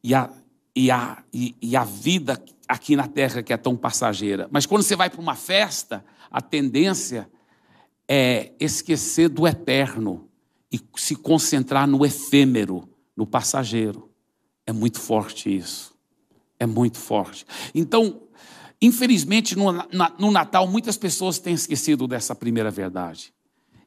e 0.02 0.14
a, 0.14 0.30
e 0.74 0.90
a, 0.90 1.22
e, 1.32 1.54
e 1.60 1.76
a 1.76 1.84
vida 1.84 2.42
aqui 2.70 2.94
na 2.94 3.08
terra 3.08 3.42
que 3.42 3.52
é 3.52 3.56
tão 3.56 3.76
passageira. 3.76 4.48
Mas 4.52 4.64
quando 4.64 4.84
você 4.84 4.94
vai 4.94 5.10
para 5.10 5.20
uma 5.20 5.34
festa, 5.34 6.04
a 6.30 6.40
tendência 6.40 7.28
é 8.08 8.52
esquecer 8.60 9.28
do 9.28 9.44
eterno 9.44 10.28
e 10.72 10.80
se 10.94 11.16
concentrar 11.16 11.88
no 11.88 12.06
efêmero, 12.06 12.88
no 13.16 13.26
passageiro. 13.26 14.08
É 14.64 14.72
muito 14.72 15.00
forte 15.00 15.54
isso. 15.54 15.92
É 16.60 16.64
muito 16.64 16.96
forte. 16.96 17.44
Então, 17.74 18.22
infelizmente, 18.80 19.56
no, 19.58 20.30
Natal, 20.30 20.68
muitas 20.68 20.96
pessoas 20.96 21.40
têm 21.40 21.54
esquecido 21.54 22.06
dessa 22.06 22.36
primeira 22.36 22.70
verdade. 22.70 23.34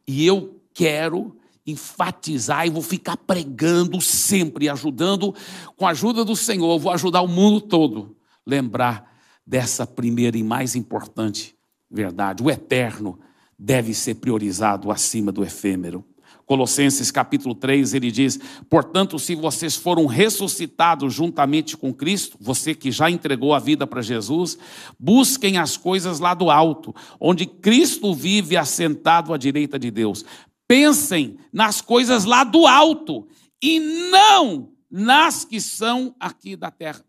E 0.05 0.25
eu 0.25 0.59
quero 0.73 1.37
enfatizar 1.65 2.67
e 2.67 2.69
vou 2.69 2.81
ficar 2.81 3.15
pregando 3.15 4.01
sempre, 4.01 4.67
ajudando, 4.67 5.33
com 5.77 5.87
a 5.87 5.91
ajuda 5.91 6.25
do 6.25 6.35
Senhor, 6.35 6.77
vou 6.77 6.91
ajudar 6.91 7.21
o 7.21 7.29
mundo 7.29 7.61
todo 7.61 8.17
lembrar 8.45 9.11
dessa 9.45 9.85
primeira 9.85 10.37
e 10.37 10.43
mais 10.43 10.75
importante 10.75 11.55
verdade. 11.89 12.41
O 12.41 12.49
eterno 12.49 13.19
deve 13.57 13.93
ser 13.93 14.15
priorizado 14.15 14.91
acima 14.91 15.31
do 15.31 15.43
efêmero. 15.43 16.03
Colossenses 16.45 17.09
capítulo 17.09 17.55
3, 17.55 17.93
ele 17.93 18.11
diz: 18.11 18.39
Portanto, 18.69 19.17
se 19.17 19.33
vocês 19.35 19.75
foram 19.75 20.05
ressuscitados 20.05 21.13
juntamente 21.13 21.77
com 21.77 21.93
Cristo, 21.93 22.37
você 22.39 22.75
que 22.75 22.91
já 22.91 23.09
entregou 23.09 23.53
a 23.53 23.59
vida 23.59 23.87
para 23.87 24.01
Jesus, 24.01 24.57
busquem 24.99 25.57
as 25.57 25.77
coisas 25.77 26.19
lá 26.19 26.33
do 26.33 26.49
alto, 26.49 26.93
onde 27.19 27.45
Cristo 27.45 28.13
vive 28.13 28.57
assentado 28.57 29.33
à 29.33 29.37
direita 29.37 29.79
de 29.79 29.89
Deus. 29.89 30.25
Pensem 30.67 31.37
nas 31.51 31.79
coisas 31.79 32.25
lá 32.25 32.43
do 32.43 32.67
alto 32.67 33.27
e 33.61 33.79
não 33.79 34.69
nas 34.91 35.45
que 35.45 35.61
são 35.61 36.13
aqui 36.19 36.55
da 36.55 36.69
terra. 36.69 37.03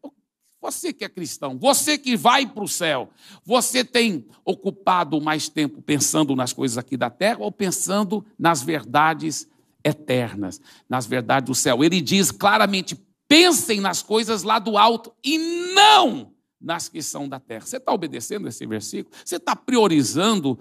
Você 0.64 0.94
que 0.94 1.04
é 1.04 1.10
cristão, 1.10 1.58
você 1.58 1.98
que 1.98 2.16
vai 2.16 2.46
para 2.46 2.64
o 2.64 2.68
céu, 2.68 3.10
você 3.44 3.84
tem 3.84 4.24
ocupado 4.46 5.20
mais 5.20 5.46
tempo 5.46 5.82
pensando 5.82 6.34
nas 6.34 6.54
coisas 6.54 6.78
aqui 6.78 6.96
da 6.96 7.10
terra 7.10 7.40
ou 7.40 7.52
pensando 7.52 8.24
nas 8.38 8.62
verdades 8.62 9.46
eternas, 9.84 10.62
nas 10.88 11.04
verdades 11.04 11.48
do 11.48 11.54
céu? 11.54 11.84
Ele 11.84 12.00
diz 12.00 12.30
claramente: 12.30 12.98
pensem 13.28 13.78
nas 13.78 14.02
coisas 14.02 14.42
lá 14.42 14.58
do 14.58 14.78
alto 14.78 15.12
e 15.22 15.36
não 15.74 16.32
nas 16.58 16.88
que 16.88 17.02
são 17.02 17.28
da 17.28 17.38
terra. 17.38 17.66
Você 17.66 17.76
está 17.76 17.92
obedecendo 17.92 18.48
esse 18.48 18.64
versículo? 18.64 19.14
Você 19.22 19.36
está 19.36 19.54
priorizando 19.54 20.58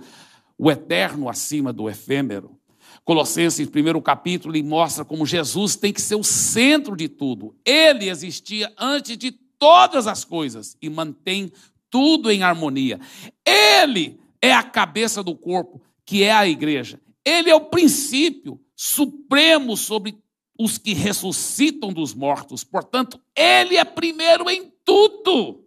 o 0.57 0.69
eterno 0.69 1.29
acima 1.29 1.71
do 1.71 1.89
efêmero? 1.89 2.59
Colossenses, 3.05 3.69
primeiro 3.69 4.01
capítulo, 4.01 4.53
ele 4.53 4.67
mostra 4.67 5.05
como 5.05 5.25
Jesus 5.25 5.77
tem 5.77 5.93
que 5.93 6.01
ser 6.01 6.15
o 6.15 6.23
centro 6.25 6.93
de 6.93 7.07
tudo. 7.07 7.55
Ele 7.65 8.09
existia 8.09 8.69
antes 8.77 9.17
de 9.17 9.42
todas 9.63 10.07
as 10.07 10.25
coisas 10.25 10.75
e 10.81 10.89
mantém 10.89 11.49
tudo 11.89 12.29
em 12.29 12.43
harmonia. 12.43 12.99
Ele 13.45 14.19
é 14.41 14.51
a 14.53 14.61
cabeça 14.61 15.23
do 15.23 15.37
corpo, 15.37 15.81
que 16.05 16.21
é 16.21 16.33
a 16.33 16.45
igreja. 16.45 16.99
Ele 17.23 17.49
é 17.49 17.55
o 17.55 17.69
princípio 17.69 18.59
supremo 18.75 19.77
sobre 19.77 20.21
os 20.59 20.77
que 20.77 20.93
ressuscitam 20.93 21.93
dos 21.93 22.13
mortos. 22.13 22.65
Portanto, 22.65 23.21
ele 23.33 23.77
é 23.77 23.85
primeiro 23.85 24.49
em 24.49 24.69
tudo. 24.83 25.63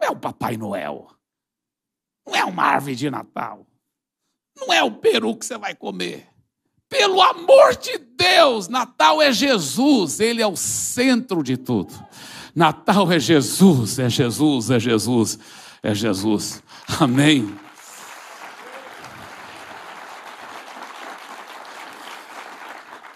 Não 0.00 0.08
é 0.08 0.10
o 0.10 0.16
Papai 0.18 0.56
Noel. 0.56 1.06
Não 2.26 2.34
é 2.34 2.44
uma 2.44 2.64
árvore 2.64 2.96
de 2.96 3.08
Natal. 3.08 3.68
Não 4.56 4.72
é 4.72 4.82
o 4.82 4.90
peru 4.96 5.36
que 5.36 5.46
você 5.46 5.56
vai 5.56 5.76
comer. 5.76 6.26
Pelo 6.88 7.22
amor 7.22 7.76
de 7.76 7.98
Deus, 7.98 8.66
Natal 8.66 9.22
é 9.22 9.30
Jesus, 9.30 10.18
ele 10.18 10.42
é 10.42 10.46
o 10.46 10.56
centro 10.56 11.44
de 11.44 11.56
tudo. 11.56 11.94
Natal 12.58 13.12
é 13.12 13.20
Jesus, 13.20 14.00
é 14.00 14.10
Jesus, 14.10 14.68
é 14.68 14.80
Jesus, 14.80 15.38
é 15.80 15.94
Jesus. 15.94 16.60
Amém. 16.98 17.56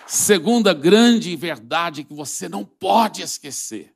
Segunda 0.06 0.72
grande 0.72 1.34
verdade 1.34 2.04
que 2.04 2.14
você 2.14 2.48
não 2.48 2.64
pode 2.64 3.20
esquecer: 3.20 3.92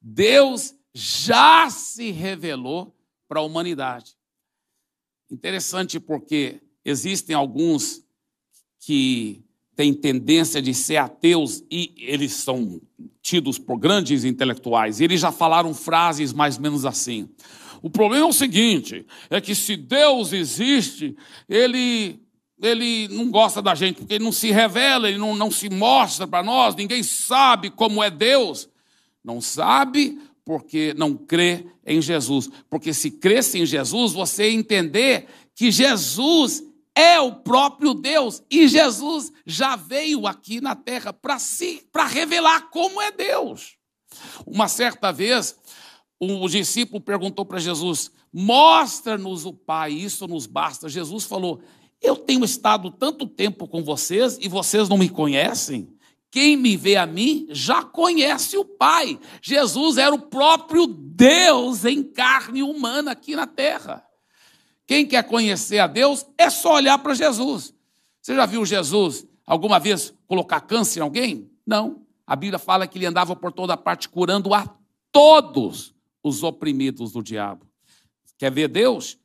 Deus 0.00 0.74
já 0.92 1.70
se 1.70 2.10
revelou 2.10 2.92
para 3.28 3.38
a 3.38 3.44
humanidade. 3.44 4.16
Interessante 5.30 6.00
porque 6.00 6.60
existem 6.84 7.36
alguns 7.36 8.04
que 8.80 9.44
têm 9.74 9.94
tendência 9.94 10.60
de 10.60 10.74
ser 10.74 10.96
ateus 10.96 11.62
e 11.70 11.92
eles 11.98 12.32
são 12.32 12.80
tidos 13.22 13.58
por 13.58 13.78
grandes 13.78 14.24
intelectuais, 14.24 15.00
e 15.00 15.04
eles 15.04 15.20
já 15.20 15.30
falaram 15.30 15.72
frases 15.72 16.32
mais 16.32 16.56
ou 16.56 16.62
menos 16.62 16.84
assim. 16.84 17.28
O 17.80 17.90
problema 17.90 18.26
é 18.26 18.28
o 18.28 18.32
seguinte: 18.32 19.06
é 19.30 19.40
que 19.40 19.54
se 19.54 19.76
Deus 19.76 20.32
existe, 20.32 21.16
ele, 21.48 22.20
ele 22.60 23.08
não 23.08 23.30
gosta 23.30 23.62
da 23.62 23.74
gente, 23.74 23.96
porque 23.96 24.14
ele 24.14 24.24
não 24.24 24.32
se 24.32 24.50
revela, 24.50 25.08
ele 25.08 25.18
não, 25.18 25.34
não 25.34 25.50
se 25.50 25.68
mostra 25.68 26.26
para 26.26 26.42
nós, 26.42 26.74
ninguém 26.74 27.02
sabe 27.02 27.70
como 27.70 28.02
é 28.02 28.10
Deus. 28.10 28.68
Não 29.24 29.40
sabe 29.40 30.18
porque 30.44 30.94
não 30.96 31.14
crê 31.14 31.64
em 31.86 32.02
Jesus. 32.02 32.50
Porque 32.68 32.92
se 32.92 33.10
cresce 33.10 33.60
em 33.60 33.66
Jesus, 33.66 34.12
você 34.12 34.50
entender 34.50 35.26
que 35.54 35.70
Jesus 35.70 36.64
é 36.94 37.20
o 37.20 37.32
próprio 37.32 37.94
Deus 37.94 38.42
e 38.50 38.68
Jesus 38.68 39.32
já 39.46 39.76
veio 39.76 40.26
aqui 40.26 40.60
na 40.60 40.74
terra 40.74 41.12
para 41.12 41.38
si, 41.38 41.86
para 41.90 42.06
revelar 42.06 42.70
como 42.70 43.00
é 43.00 43.10
Deus. 43.10 43.76
Uma 44.46 44.68
certa 44.68 45.10
vez, 45.10 45.56
o 46.20 46.48
discípulo 46.48 47.00
perguntou 47.00 47.44
para 47.44 47.58
Jesus: 47.58 48.10
"Mostra-nos 48.32 49.46
o 49.46 49.52
Pai, 49.52 49.92
isso 49.92 50.26
nos 50.26 50.46
basta". 50.46 50.88
Jesus 50.88 51.24
falou: 51.24 51.62
"Eu 52.00 52.16
tenho 52.16 52.44
estado 52.44 52.90
tanto 52.90 53.26
tempo 53.26 53.66
com 53.66 53.82
vocês 53.82 54.38
e 54.40 54.48
vocês 54.48 54.88
não 54.88 54.98
me 54.98 55.08
conhecem?" 55.08 55.88
Quem 56.30 56.56
me 56.56 56.78
vê 56.78 56.96
a 56.96 57.04
mim 57.04 57.46
já 57.50 57.84
conhece 57.84 58.56
o 58.56 58.64
Pai. 58.64 59.20
Jesus 59.42 59.98
era 59.98 60.14
o 60.14 60.18
próprio 60.18 60.86
Deus 60.86 61.84
em 61.84 62.02
carne 62.02 62.62
humana 62.62 63.10
aqui 63.12 63.36
na 63.36 63.46
terra. 63.46 64.02
Quem 64.92 65.06
quer 65.06 65.26
conhecer 65.26 65.78
a 65.78 65.86
Deus 65.86 66.26
é 66.36 66.50
só 66.50 66.74
olhar 66.74 66.98
para 66.98 67.14
Jesus. 67.14 67.72
Você 68.20 68.34
já 68.34 68.44
viu 68.44 68.62
Jesus 68.66 69.26
alguma 69.46 69.80
vez 69.80 70.12
colocar 70.26 70.60
câncer 70.60 70.98
em 70.98 71.02
alguém? 71.02 71.50
Não. 71.66 72.04
A 72.26 72.36
Bíblia 72.36 72.58
fala 72.58 72.86
que 72.86 72.98
ele 72.98 73.06
andava 73.06 73.34
por 73.34 73.50
toda 73.52 73.74
parte 73.74 74.06
curando 74.06 74.52
a 74.52 74.68
todos 75.10 75.94
os 76.22 76.42
oprimidos 76.42 77.12
do 77.12 77.22
diabo. 77.22 77.66
Quer 78.36 78.52
ver 78.52 78.68
Deus? 78.68 79.18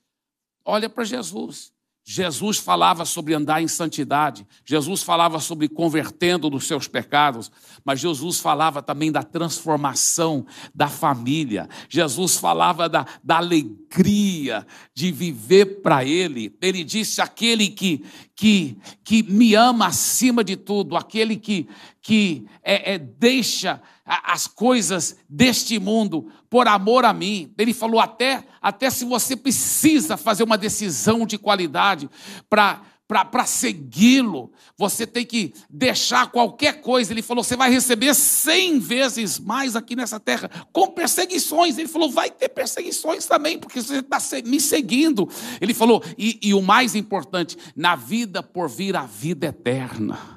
Olha 0.63 0.89
para 0.89 1.03
Jesus. 1.03 1.73
Jesus 2.09 2.57
falava 2.57 3.03
sobre 3.03 3.33
andar 3.33 3.61
em 3.61 3.67
santidade, 3.67 4.47
Jesus 4.63 5.03
falava 5.03 5.41
sobre 5.41 5.67
convertendo 5.67 6.49
dos 6.49 6.65
seus 6.65 6.87
pecados, 6.87 7.51
mas 7.83 7.99
Jesus 7.99 8.39
falava 8.39 8.81
também 8.81 9.11
da 9.11 9.23
transformação 9.23 10.45
da 10.73 10.87
família, 10.87 11.67
Jesus 11.89 12.37
falava 12.37 12.87
da, 12.87 13.05
da 13.21 13.35
alegria 13.39 14.65
de 14.93 15.11
viver 15.11 15.81
para 15.81 16.05
Ele. 16.05 16.55
Ele 16.61 16.81
disse: 16.81 17.19
aquele 17.19 17.67
que, 17.67 18.01
que, 18.33 18.77
que 19.03 19.21
me 19.23 19.53
ama 19.53 19.87
acima 19.87 20.45
de 20.45 20.55
tudo, 20.55 20.95
aquele 20.95 21.35
que, 21.35 21.67
que 22.01 22.45
é, 22.63 22.93
é, 22.93 22.97
deixa 22.97 23.81
as 24.07 24.47
coisas 24.47 25.17
deste 25.29 25.77
mundo 25.79 26.31
por 26.49 26.67
amor 26.67 27.03
a 27.03 27.13
mim. 27.13 27.53
Ele 27.57 27.73
falou 27.73 27.99
até, 27.99 28.43
até 28.61 28.89
se 28.89 29.03
você 29.03 29.35
precisa 29.35 30.15
fazer 30.15 30.43
uma 30.43 30.57
decisão 30.57 31.25
de 31.25 31.37
qualidade 31.37 32.09
para 32.49 32.81
para 33.07 33.45
segui-lo, 33.45 34.51
você 34.77 35.07
tem 35.07 35.25
que 35.25 35.53
deixar 35.69 36.29
qualquer 36.29 36.81
coisa. 36.81 37.13
Ele 37.13 37.21
falou: 37.21 37.41
você 37.41 37.55
vai 37.55 37.71
receber 37.71 38.13
cem 38.13 38.79
vezes 38.79 39.39
mais 39.39 39.77
aqui 39.77 39.95
nessa 39.95 40.19
terra, 40.19 40.49
com 40.73 40.87
perseguições. 40.87 41.77
Ele 41.77 41.87
falou: 41.87 42.11
vai 42.11 42.29
ter 42.29 42.49
perseguições 42.49 43.25
também, 43.25 43.57
porque 43.57 43.81
você 43.81 43.99
está 43.99 44.19
me 44.45 44.59
seguindo. 44.59 45.29
Ele 45.61 45.73
falou: 45.73 46.03
e, 46.17 46.37
e 46.43 46.53
o 46.53 46.61
mais 46.61 46.95
importante, 46.95 47.57
na 47.75 47.95
vida 47.95 48.43
por 48.43 48.67
vir 48.67 48.95
a 48.97 49.03
vida 49.03 49.47
eterna. 49.47 50.36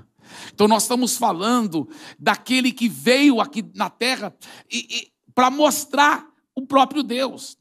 Então, 0.52 0.68
nós 0.68 0.82
estamos 0.82 1.16
falando 1.16 1.88
daquele 2.18 2.72
que 2.72 2.88
veio 2.88 3.40
aqui 3.40 3.64
na 3.74 3.88
terra 3.90 4.34
para 5.34 5.50
mostrar 5.50 6.26
o 6.54 6.66
próprio 6.66 7.02
Deus. 7.02 7.56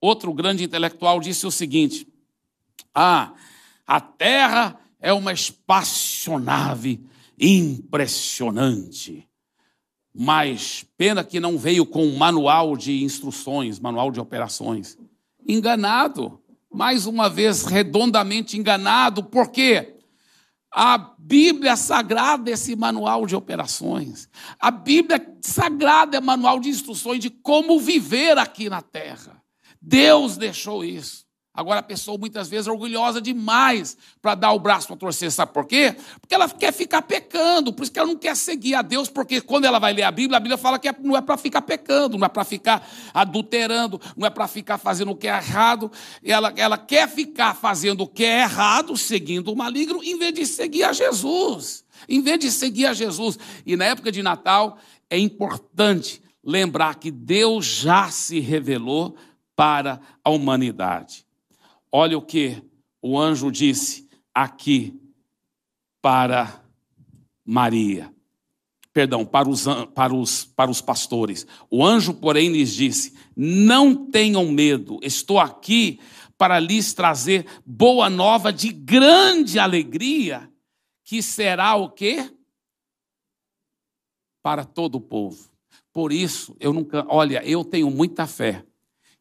Outro 0.00 0.32
grande 0.32 0.64
intelectual 0.64 1.20
disse 1.20 1.46
o 1.46 1.50
seguinte: 1.50 2.08
Ah, 2.94 3.32
a 3.86 4.00
terra 4.00 4.80
é 5.00 5.12
uma 5.12 5.32
espaçonave 5.32 7.04
impressionante. 7.38 9.28
Mas 10.14 10.84
pena 10.96 11.24
que 11.24 11.40
não 11.40 11.56
veio 11.56 11.86
com 11.86 12.04
um 12.04 12.16
manual 12.16 12.76
de 12.76 13.02
instruções, 13.02 13.78
manual 13.78 14.10
de 14.10 14.20
operações. 14.20 14.98
Enganado, 15.46 16.38
mais 16.70 17.06
uma 17.06 17.28
vez 17.28 17.64
redondamente 17.64 18.58
enganado, 18.58 19.24
por 19.24 19.50
quê? 19.50 19.96
A 20.74 20.96
Bíblia 21.18 21.76
Sagrada 21.76 22.50
é 22.50 22.54
esse 22.54 22.74
manual 22.74 23.26
de 23.26 23.36
operações. 23.36 24.28
A 24.58 24.70
Bíblia 24.70 25.36
Sagrada 25.42 26.16
é 26.16 26.20
manual 26.20 26.58
de 26.58 26.70
instruções 26.70 27.20
de 27.20 27.28
como 27.28 27.78
viver 27.78 28.38
aqui 28.38 28.70
na 28.70 28.80
terra. 28.80 29.42
Deus 29.80 30.36
deixou 30.38 30.82
isso. 30.82 31.21
Agora 31.54 31.80
a 31.80 31.82
pessoa 31.82 32.16
muitas 32.16 32.48
vezes 32.48 32.66
é 32.66 32.70
orgulhosa 32.70 33.20
demais 33.20 33.94
para 34.22 34.34
dar 34.34 34.52
o 34.52 34.58
braço 34.58 34.86
para 34.86 34.96
torcer, 34.96 35.30
sabe 35.30 35.52
por 35.52 35.66
quê? 35.66 35.94
Porque 36.18 36.34
ela 36.34 36.48
quer 36.48 36.72
ficar 36.72 37.02
pecando, 37.02 37.74
por 37.74 37.82
isso 37.82 37.92
que 37.92 37.98
ela 37.98 38.08
não 38.08 38.16
quer 38.16 38.34
seguir 38.34 38.74
a 38.74 38.80
Deus, 38.80 39.10
porque 39.10 39.38
quando 39.42 39.66
ela 39.66 39.78
vai 39.78 39.92
ler 39.92 40.04
a 40.04 40.10
Bíblia, 40.10 40.38
a 40.38 40.40
Bíblia 40.40 40.56
fala 40.56 40.78
que 40.78 40.88
é, 40.88 40.94
não 40.98 41.14
é 41.14 41.20
para 41.20 41.36
ficar 41.36 41.60
pecando, 41.60 42.16
não 42.16 42.24
é 42.24 42.28
para 42.30 42.42
ficar 42.42 42.88
adulterando, 43.12 44.00
não 44.16 44.26
é 44.26 44.30
para 44.30 44.48
ficar 44.48 44.78
fazendo 44.78 45.10
o 45.10 45.16
que 45.16 45.28
é 45.28 45.36
errado, 45.36 45.92
ela, 46.24 46.54
ela 46.56 46.78
quer 46.78 47.06
ficar 47.06 47.54
fazendo 47.54 48.04
o 48.04 48.08
que 48.08 48.24
é 48.24 48.40
errado, 48.44 48.96
seguindo 48.96 49.52
o 49.52 49.56
maligno, 49.56 50.02
em 50.02 50.18
vez 50.18 50.32
de 50.32 50.46
seguir 50.46 50.84
a 50.84 50.94
Jesus. 50.94 51.84
Em 52.08 52.22
vez 52.22 52.38
de 52.38 52.50
seguir 52.50 52.86
a 52.86 52.94
Jesus. 52.94 53.38
E 53.66 53.76
na 53.76 53.84
época 53.84 54.10
de 54.10 54.22
Natal 54.22 54.78
é 55.10 55.18
importante 55.18 56.22
lembrar 56.42 56.94
que 56.94 57.10
Deus 57.10 57.66
já 57.66 58.10
se 58.10 58.40
revelou 58.40 59.14
para 59.54 60.00
a 60.24 60.30
humanidade. 60.30 61.26
Olha 61.92 62.16
o 62.16 62.22
que 62.22 62.62
o 63.02 63.18
anjo 63.18 63.52
disse 63.52 64.08
aqui 64.34 64.98
para 66.00 66.64
Maria. 67.44 68.12
Perdão, 68.94 69.26
para 69.26 69.48
os, 69.48 69.64
para, 69.94 70.14
os, 70.14 70.44
para 70.44 70.70
os 70.70 70.80
pastores. 70.80 71.46
O 71.70 71.84
anjo, 71.84 72.14
porém, 72.14 72.50
lhes 72.50 72.74
disse: 72.74 73.14
Não 73.36 74.06
tenham 74.06 74.50
medo, 74.50 74.98
estou 75.02 75.38
aqui 75.38 76.00
para 76.38 76.58
lhes 76.58 76.94
trazer 76.94 77.46
boa 77.64 78.08
nova 78.08 78.52
de 78.52 78.70
grande 78.70 79.58
alegria, 79.58 80.50
que 81.04 81.22
será 81.22 81.76
o 81.76 81.90
quê? 81.90 82.30
Para 84.42 84.64
todo 84.64 84.96
o 84.96 85.00
povo. 85.00 85.50
Por 85.92 86.10
isso, 86.10 86.56
eu 86.58 86.72
nunca, 86.72 87.06
olha, 87.08 87.42
eu 87.44 87.64
tenho 87.64 87.90
muita 87.90 88.26
fé 88.26 88.64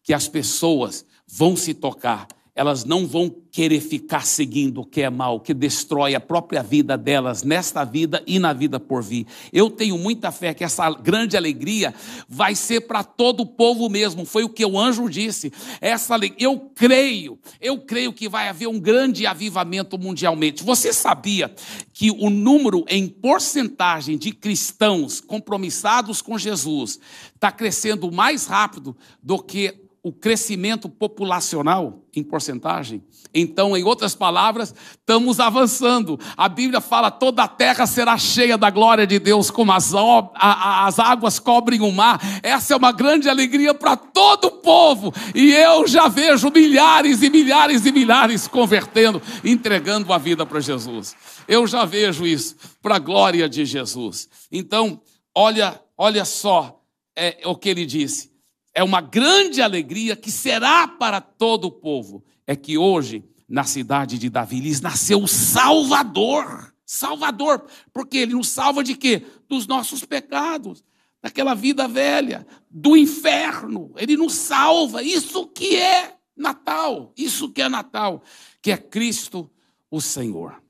que 0.02 0.14
as 0.14 0.28
pessoas 0.28 1.06
vão 1.28 1.56
se 1.56 1.74
tocar 1.74 2.28
elas 2.54 2.84
não 2.84 3.08
vão 3.08 3.34
querer 3.52 3.80
ficar 3.80 4.26
seguindo 4.26 4.82
o 4.82 4.86
que 4.86 5.02
é 5.02 5.10
mal, 5.10 5.40
que 5.40 5.54
destrói 5.54 6.16
a 6.16 6.20
própria 6.20 6.62
vida 6.62 6.98
delas 6.98 7.44
nesta 7.44 7.84
vida 7.86 8.22
e 8.28 8.40
na 8.40 8.52
vida 8.52 8.80
por 8.80 9.02
vir. 9.02 9.26
Eu 9.54 9.70
tenho 9.70 9.98
muita 9.98 10.32
fé 10.32 10.54
que 10.54 10.64
essa 10.64 10.90
grande 10.92 11.38
alegria 11.38 11.94
vai 12.28 12.54
ser 12.54 12.82
para 12.82 13.04
todo 13.04 13.42
o 13.42 13.46
povo 13.46 13.90
mesmo. 13.90 14.26
Foi 14.26 14.44
o 14.44 14.50
que 14.50 14.66
o 14.66 14.78
anjo 14.78 15.10
disse. 15.10 15.52
Essa 15.80 16.20
eu 16.38 16.60
creio, 16.76 17.40
eu 17.60 17.80
creio 17.80 18.12
que 18.12 18.28
vai 18.28 18.50
haver 18.50 18.68
um 18.68 18.80
grande 18.80 19.26
avivamento 19.26 19.98
mundialmente. 19.98 20.64
Você 20.64 20.92
sabia 20.92 21.54
que 21.94 22.12
o 22.12 22.30
número 22.30 22.84
em 22.90 23.08
porcentagem 23.08 24.18
de 24.18 24.32
cristãos 24.32 25.22
compromissados 25.22 26.22
com 26.22 26.38
Jesus 26.38 27.00
está 27.34 27.52
crescendo 27.52 28.12
mais 28.12 28.46
rápido 28.46 28.96
do 29.24 29.42
que 29.42 29.91
o 30.04 30.12
crescimento 30.12 30.90
populacional 30.90 32.04
em 32.16 32.24
porcentagem. 32.24 33.04
Então, 33.34 33.78
em 33.78 33.84
outras 33.84 34.16
palavras, 34.16 34.74
estamos 34.92 35.40
avançando. 35.40 36.20
A 36.36 36.50
Bíblia 36.50 36.82
fala: 36.82 37.12
toda 37.12 37.44
a 37.44 37.48
terra 37.48 37.86
será 37.86 38.18
cheia 38.18 38.58
da 38.58 38.72
glória 38.72 39.06
de 39.06 39.20
Deus, 39.20 39.52
como 39.52 39.72
as, 39.72 39.94
as 40.36 40.98
águas 40.98 41.38
cobrem 41.40 41.82
o 41.82 41.92
mar. 41.92 42.20
Essa 42.42 42.74
é 42.74 42.78
uma 42.78 42.92
grande 42.92 43.30
alegria 43.30 43.74
para 43.76 43.96
todo 43.96 44.46
o 44.46 44.52
povo. 44.52 45.14
E 45.36 45.54
eu 45.54 45.88
já 45.88 46.08
vejo 46.08 46.50
milhares 46.50 47.22
e 47.22 47.30
milhares 47.30 47.86
e 47.86 47.92
milhares 47.92 48.48
convertendo, 48.48 49.22
entregando 49.44 50.12
a 50.12 50.18
vida 50.18 50.46
para 50.46 50.60
Jesus. 50.60 51.16
Eu 51.48 51.68
já 51.68 51.86
vejo 51.86 52.26
isso, 52.26 52.56
para 52.82 52.96
a 52.96 53.00
glória 53.00 53.48
de 53.48 53.66
Jesus. 53.66 54.28
Então, 54.52 55.00
olha, 55.36 55.80
olha 55.96 56.26
só 56.26 56.82
é, 57.16 57.38
o 57.46 57.56
que 57.56 57.70
ele 57.70 57.86
disse 57.86 58.31
é 58.74 58.84
uma 58.84 59.02
grande 59.02 59.62
alegria 59.62 60.16
que 60.16 60.32
será 60.32 60.88
para 60.88 61.20
todo 61.20 61.66
o 61.66 61.72
povo. 61.72 62.24
É 62.48 62.56
que 62.56 62.78
hoje, 62.78 63.24
na 63.48 63.64
cidade 63.64 64.18
de 64.18 64.30
Davi, 64.30 64.60
lhes 64.60 64.82
nasceu 64.82 65.22
o 65.22 65.28
Salvador. 65.28 66.74
Salvador, 66.86 67.66
porque 67.94 68.18
ele 68.18 68.34
nos 68.34 68.50
salva 68.50 68.84
de 68.84 68.96
quê? 68.96 69.26
Dos 69.48 69.66
nossos 69.66 70.04
pecados, 70.04 70.84
daquela 71.22 71.54
vida 71.54 71.88
velha, 71.88 72.46
do 72.70 72.98
inferno. 72.98 73.94
Ele 73.96 74.18
nos 74.18 74.34
salva. 74.34 75.02
Isso 75.02 75.48
que 75.48 75.78
é 75.78 76.18
Natal, 76.36 77.14
isso 77.16 77.50
que 77.50 77.62
é 77.62 77.70
Natal, 77.70 78.22
que 78.62 78.72
é 78.72 78.78
Cristo 78.78 79.50
o 79.90 80.02
Senhor. 80.02 80.62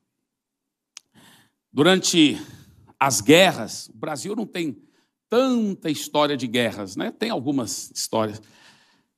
Durante 1.73 2.39
as 2.99 3.21
guerras, 3.21 3.87
o 3.89 3.97
Brasil 3.97 4.35
não 4.35 4.45
tem 4.45 4.77
tanta 5.31 5.89
história 5.89 6.35
de 6.35 6.45
guerras, 6.45 6.97
né? 6.97 7.09
Tem 7.09 7.29
algumas 7.29 7.89
histórias 7.95 8.41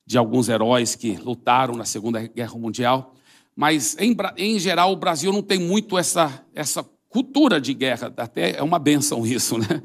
de 0.05 0.15
alguns 0.15 0.47
heróis 0.47 0.93
que 0.93 1.15
lutaram 1.15 1.75
na 1.75 1.85
Segunda 1.85 2.21
Guerra 2.27 2.53
Mundial, 2.53 3.15
mas 3.55 3.97
em, 3.97 4.15
em 4.37 4.59
geral 4.59 4.91
o 4.91 4.95
Brasil 4.95 5.33
não 5.33 5.41
tem 5.41 5.57
muito 5.57 5.97
essa, 5.97 6.45
essa 6.53 6.83
cultura 7.09 7.59
de 7.59 7.73
guerra, 7.73 8.13
até 8.15 8.57
é 8.57 8.61
uma 8.61 8.77
benção 8.77 9.25
isso, 9.25 9.57
né? 9.57 9.81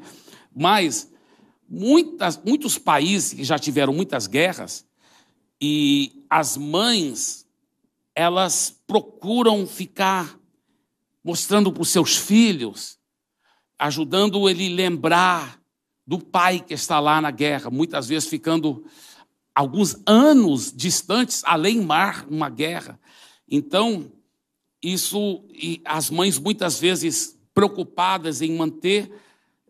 Mas 0.54 1.10
muitas, 1.66 2.36
muitos 2.36 2.76
países 2.76 3.32
que 3.32 3.42
já 3.42 3.58
tiveram 3.58 3.94
muitas 3.94 4.26
guerras 4.26 4.86
e 5.58 6.26
as 6.28 6.58
mães 6.58 7.46
elas 8.14 8.78
procuram 8.86 9.66
ficar 9.66 10.38
mostrando 11.24 11.72
para 11.72 11.82
os 11.82 11.88
seus 11.88 12.16
filhos, 12.16 12.98
ajudando 13.78 14.46
ele 14.46 14.68
lembrar 14.68 15.57
do 16.08 16.18
pai 16.18 16.58
que 16.58 16.72
está 16.72 16.98
lá 16.98 17.20
na 17.20 17.30
guerra, 17.30 17.68
muitas 17.68 18.08
vezes 18.08 18.26
ficando 18.26 18.82
alguns 19.54 20.00
anos 20.06 20.72
distantes, 20.74 21.42
além 21.44 21.82
mar, 21.82 22.26
uma 22.30 22.48
guerra. 22.48 22.98
Então, 23.46 24.10
isso, 24.82 25.44
e 25.50 25.82
as 25.84 26.08
mães 26.08 26.38
muitas 26.38 26.80
vezes 26.80 27.38
preocupadas 27.52 28.40
em 28.40 28.56
manter 28.56 29.12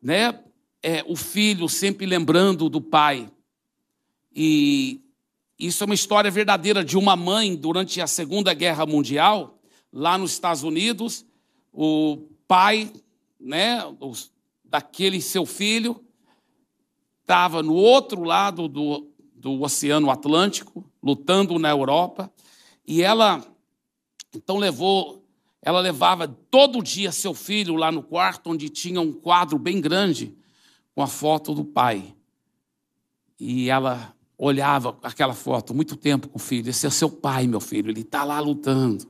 né, 0.01 0.38
é, 0.81 1.05
o 1.09 1.16
filho 1.16 1.68
sempre 1.68 2.07
lembrando 2.07 2.68
do 2.68 2.81
pai. 2.81 3.29
E 4.33 5.01
isso 5.59 5.83
é 5.83 5.87
uma 5.87 5.94
história 5.94 6.31
verdadeira 6.31 6.85
de 6.85 6.96
uma 6.96 7.16
mãe 7.16 7.57
durante 7.57 8.01
a 8.01 8.07
Segunda 8.07 8.55
Guerra 8.55 8.87
Mundial, 8.87 9.59
lá 9.92 10.16
nos 10.16 10.31
Estados 10.31 10.62
Unidos, 10.62 11.27
o 11.72 12.29
pai 12.46 12.92
né, 13.40 13.83
daquele 14.64 15.20
seu 15.20 15.44
filho 15.44 16.05
estava 17.29 17.62
no 17.62 17.75
outro 17.75 18.25
lado 18.25 18.67
do, 18.67 19.07
do 19.35 19.61
Oceano 19.61 20.11
Atlântico, 20.11 20.83
lutando 21.03 21.59
na 21.59 21.69
Europa, 21.69 22.33
e 22.87 23.03
ela 23.03 23.45
então 24.35 24.57
levou, 24.57 25.23
ela 25.61 25.79
levava 25.79 26.27
todo 26.27 26.83
dia 26.83 27.12
seu 27.12 27.35
filho 27.35 27.77
lá 27.77 27.93
no 27.93 28.03
quarto, 28.03 28.49
onde 28.49 28.71
tinha 28.71 28.99
um 28.99 29.12
quadro 29.12 29.59
bem 29.59 29.79
grande 29.79 30.35
com 30.95 31.03
a 31.03 31.07
foto 31.07 31.53
do 31.55 31.67
pai. 31.67 32.14
E 33.38 33.69
ela 33.69 34.14
olhava 34.38 34.99
aquela 35.03 35.35
foto 35.35 35.75
muito 35.75 35.97
tempo 35.97 36.29
com 36.29 36.38
o 36.38 36.41
filho. 36.41 36.71
Esse 36.71 36.87
é 36.87 36.91
seu 36.91 37.11
pai, 37.11 37.47
meu 37.47 37.61
filho. 37.61 37.91
Ele 37.91 38.01
está 38.01 38.25
lá 38.25 38.41
lutando. 38.41 39.05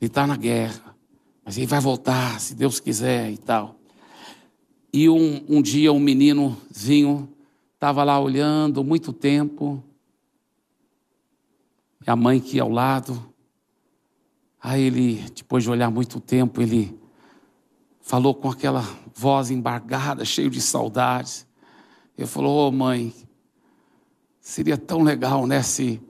Ele 0.00 0.08
está 0.08 0.26
na 0.26 0.36
guerra. 0.36 0.96
Mas 1.44 1.58
ele 1.58 1.66
vai 1.66 1.80
voltar, 1.80 2.40
se 2.40 2.54
Deus 2.54 2.80
quiser 2.80 3.30
e 3.30 3.36
tal. 3.36 3.75
E 4.96 5.10
um, 5.10 5.44
um 5.46 5.60
dia 5.60 5.92
um 5.92 5.98
meninozinho 5.98 7.28
estava 7.74 8.02
lá 8.02 8.18
olhando 8.18 8.82
muito 8.82 9.12
tempo, 9.12 9.84
e 12.00 12.10
a 12.10 12.16
mãe 12.16 12.40
que 12.40 12.56
ia 12.56 12.62
ao 12.62 12.70
lado. 12.70 13.30
Aí 14.58 14.84
ele, 14.84 15.16
depois 15.36 15.62
de 15.62 15.68
olhar 15.68 15.90
muito 15.90 16.18
tempo, 16.18 16.62
ele 16.62 16.98
falou 18.00 18.34
com 18.34 18.48
aquela 18.48 18.80
voz 19.14 19.50
embargada, 19.50 20.24
cheio 20.24 20.48
de 20.48 20.62
saudades. 20.62 21.46
Ele 22.16 22.26
falou: 22.26 22.64
Ô 22.64 22.68
oh, 22.68 22.72
mãe, 22.72 23.14
seria 24.40 24.78
tão 24.78 25.02
legal, 25.02 25.46
né, 25.46 25.62
se 25.62 26.00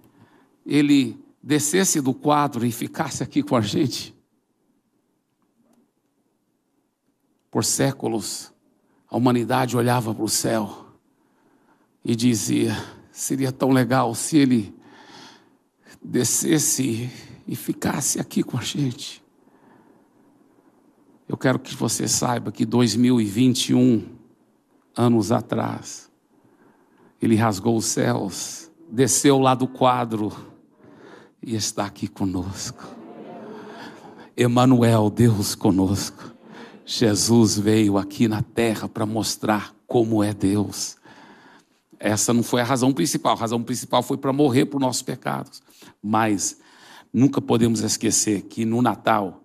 ele 0.64 1.18
descesse 1.42 2.00
do 2.00 2.14
quadro 2.14 2.64
e 2.64 2.70
ficasse 2.70 3.20
aqui 3.20 3.42
com 3.42 3.56
a 3.56 3.60
gente. 3.60 4.14
Por 7.50 7.64
séculos, 7.64 8.54
a 9.10 9.16
humanidade 9.16 9.76
olhava 9.76 10.14
para 10.14 10.24
o 10.24 10.28
céu 10.28 10.86
e 12.04 12.14
dizia: 12.14 12.76
seria 13.10 13.52
tão 13.52 13.70
legal 13.70 14.14
se 14.14 14.36
ele 14.36 14.74
descesse 16.02 17.10
e 17.46 17.56
ficasse 17.56 18.20
aqui 18.20 18.42
com 18.42 18.58
a 18.58 18.62
gente. 18.62 19.22
Eu 21.28 21.36
quero 21.36 21.58
que 21.58 21.74
você 21.74 22.06
saiba 22.06 22.52
que 22.52 22.64
2021 22.64 24.04
anos 24.96 25.32
atrás, 25.32 26.10
ele 27.20 27.34
rasgou 27.34 27.76
os 27.76 27.86
céus, 27.86 28.70
desceu 28.88 29.38
lá 29.38 29.54
do 29.54 29.66
quadro 29.66 30.32
e 31.42 31.54
está 31.54 31.86
aqui 31.86 32.06
conosco. 32.06 32.84
Emanuel, 34.36 35.10
Deus 35.10 35.54
conosco. 35.54 36.35
Jesus 36.88 37.58
veio 37.58 37.98
aqui 37.98 38.28
na 38.28 38.42
terra 38.42 38.88
para 38.88 39.04
mostrar 39.04 39.74
como 39.88 40.22
é 40.22 40.32
Deus. 40.32 40.96
Essa 41.98 42.32
não 42.32 42.44
foi 42.44 42.60
a 42.60 42.64
razão 42.64 42.92
principal. 42.92 43.32
A 43.32 43.40
razão 43.40 43.60
principal 43.60 44.04
foi 44.04 44.16
para 44.16 44.32
morrer 44.32 44.66
por 44.66 44.80
nossos 44.80 45.02
pecados. 45.02 45.60
Mas 46.00 46.60
nunca 47.12 47.40
podemos 47.40 47.80
esquecer 47.80 48.42
que 48.42 48.64
no 48.64 48.80
Natal, 48.80 49.42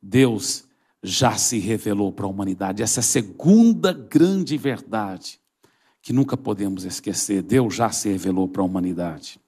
Deus 0.00 0.64
já 1.02 1.36
se 1.36 1.58
revelou 1.58 2.12
para 2.12 2.26
a 2.26 2.28
humanidade. 2.28 2.80
Essa 2.80 3.00
é 3.00 3.02
a 3.02 3.04
segunda 3.04 3.92
grande 3.92 4.56
verdade 4.56 5.40
que 6.00 6.12
nunca 6.12 6.36
podemos 6.36 6.84
esquecer. 6.84 7.42
Deus 7.42 7.74
já 7.74 7.90
se 7.90 8.08
revelou 8.08 8.46
para 8.46 8.62
a 8.62 8.64
humanidade. 8.64 9.40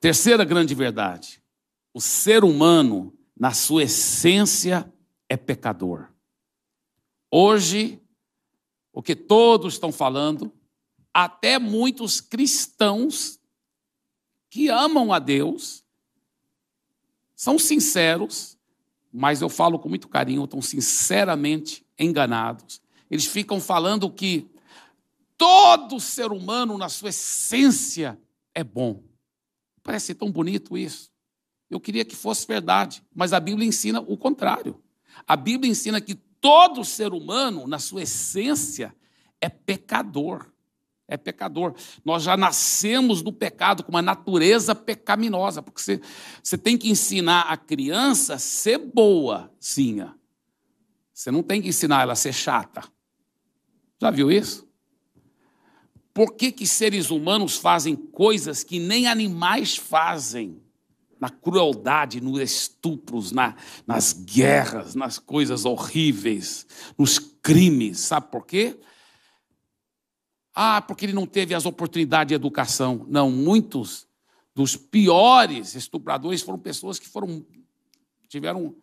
Terceira 0.00 0.44
grande 0.44 0.74
verdade: 0.74 1.40
o 1.94 2.00
ser 2.00 2.42
humano 2.42 3.15
na 3.38 3.52
sua 3.52 3.84
essência, 3.84 4.90
é 5.28 5.36
pecador. 5.36 6.08
Hoje, 7.30 8.00
o 8.92 9.02
que 9.02 9.14
todos 9.14 9.74
estão 9.74 9.92
falando, 9.92 10.52
até 11.12 11.58
muitos 11.58 12.20
cristãos 12.20 13.38
que 14.48 14.68
amam 14.68 15.12
a 15.12 15.18
Deus, 15.18 15.84
são 17.34 17.58
sinceros, 17.58 18.56
mas 19.12 19.42
eu 19.42 19.50
falo 19.50 19.78
com 19.78 19.88
muito 19.88 20.08
carinho, 20.08 20.44
estão 20.44 20.62
sinceramente 20.62 21.86
enganados. 21.98 22.80
Eles 23.10 23.26
ficam 23.26 23.60
falando 23.60 24.10
que 24.10 24.50
todo 25.36 26.00
ser 26.00 26.32
humano, 26.32 26.78
na 26.78 26.88
sua 26.88 27.10
essência, 27.10 28.18
é 28.54 28.64
bom. 28.64 29.02
Parece 29.82 30.14
tão 30.14 30.30
bonito 30.30 30.76
isso. 30.76 31.10
Eu 31.70 31.80
queria 31.80 32.04
que 32.04 32.14
fosse 32.14 32.46
verdade, 32.46 33.02
mas 33.14 33.32
a 33.32 33.40
Bíblia 33.40 33.66
ensina 33.66 34.00
o 34.00 34.16
contrário. 34.16 34.80
A 35.26 35.36
Bíblia 35.36 35.70
ensina 35.70 36.00
que 36.00 36.14
todo 36.14 36.84
ser 36.84 37.12
humano, 37.12 37.66
na 37.66 37.78
sua 37.78 38.02
essência, 38.02 38.94
é 39.40 39.48
pecador. 39.48 40.46
É 41.08 41.16
pecador. 41.16 41.74
Nós 42.04 42.22
já 42.22 42.36
nascemos 42.36 43.22
do 43.22 43.32
pecado 43.32 43.84
com 43.84 43.90
uma 43.90 44.02
natureza 44.02 44.74
pecaminosa, 44.74 45.62
porque 45.62 45.80
você, 45.80 46.00
você 46.42 46.58
tem 46.58 46.76
que 46.76 46.90
ensinar 46.90 47.42
a 47.42 47.56
criança 47.56 48.34
a 48.34 48.38
ser 48.38 48.78
boazinha. 48.78 50.14
Você 51.12 51.30
não 51.30 51.42
tem 51.42 51.62
que 51.62 51.68
ensinar 51.68 52.02
ela 52.02 52.12
a 52.12 52.16
ser 52.16 52.32
chata. 52.32 52.82
Já 54.00 54.10
viu 54.10 54.30
isso? 54.30 54.66
Por 56.12 56.34
que, 56.34 56.50
que 56.50 56.66
seres 56.66 57.10
humanos 57.10 57.56
fazem 57.56 57.94
coisas 57.94 58.64
que 58.64 58.78
nem 58.78 59.06
animais 59.06 59.76
fazem? 59.76 60.60
Na 61.20 61.30
crueldade, 61.30 62.20
nos 62.20 62.40
estupros, 62.40 63.32
na, 63.32 63.56
nas 63.86 64.12
guerras, 64.12 64.94
nas 64.94 65.18
coisas 65.18 65.64
horríveis, 65.64 66.66
nos 66.98 67.18
crimes. 67.18 68.00
Sabe 68.00 68.30
por 68.30 68.44
quê? 68.44 68.78
Ah, 70.54 70.80
porque 70.80 71.04
ele 71.04 71.12
não 71.12 71.26
teve 71.26 71.54
as 71.54 71.66
oportunidades 71.66 72.28
de 72.28 72.34
educação. 72.34 73.04
Não, 73.08 73.30
muitos 73.30 74.06
dos 74.54 74.74
piores 74.74 75.74
estupradores 75.74 76.40
foram 76.40 76.58
pessoas 76.58 76.98
que 76.98 77.06
foram 77.06 77.44
tiveram 78.28 78.74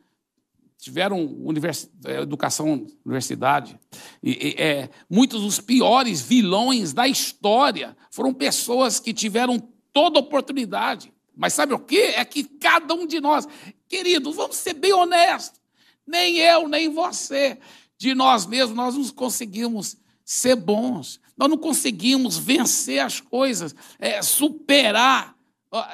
tiveram 0.84 1.26
univers, 1.26 1.89
eh, 2.06 2.22
educação 2.22 2.86
universidade. 3.06 3.80
E, 4.22 4.32
e, 4.32 4.62
é, 4.62 4.89
muitos 5.10 5.41
dos 5.41 5.62
piores 5.62 6.22
vilões 6.22 6.91
da 6.91 7.08
história 7.08 7.96
foram 8.12 8.34
pessoas 8.34 9.00
que 9.00 9.13
tiveram 9.13 9.58
toda 9.93 10.19
oportunidade. 10.19 11.12
Mas 11.36 11.54
sabe 11.54 11.74
o 11.74 11.80
que? 11.80 12.00
É 12.00 12.24
que 12.24 12.43
cada 12.43 12.93
um 12.93 13.08
de 13.08 13.19
nós, 13.19 13.48
queridos, 13.88 14.36
vamos 14.36 14.58
ser 14.58 14.74
bem 14.74 14.93
honestos, 14.93 15.60
nem 16.06 16.38
eu, 16.38 16.67
nem 16.67 16.89
você, 16.89 17.58
de 17.98 18.13
nós 18.13 18.46
mesmos, 18.46 18.76
nós 18.76 18.96
não 18.96 19.08
conseguimos 19.10 19.98
ser 20.24 20.56
bons. 20.56 21.19
Nós 21.36 21.50
não 21.50 21.58
conseguimos 21.58 22.38
vencer 22.38 23.00
as 23.00 23.19
coisas, 23.19 23.76
é, 24.00 24.22
superar. 24.22 25.36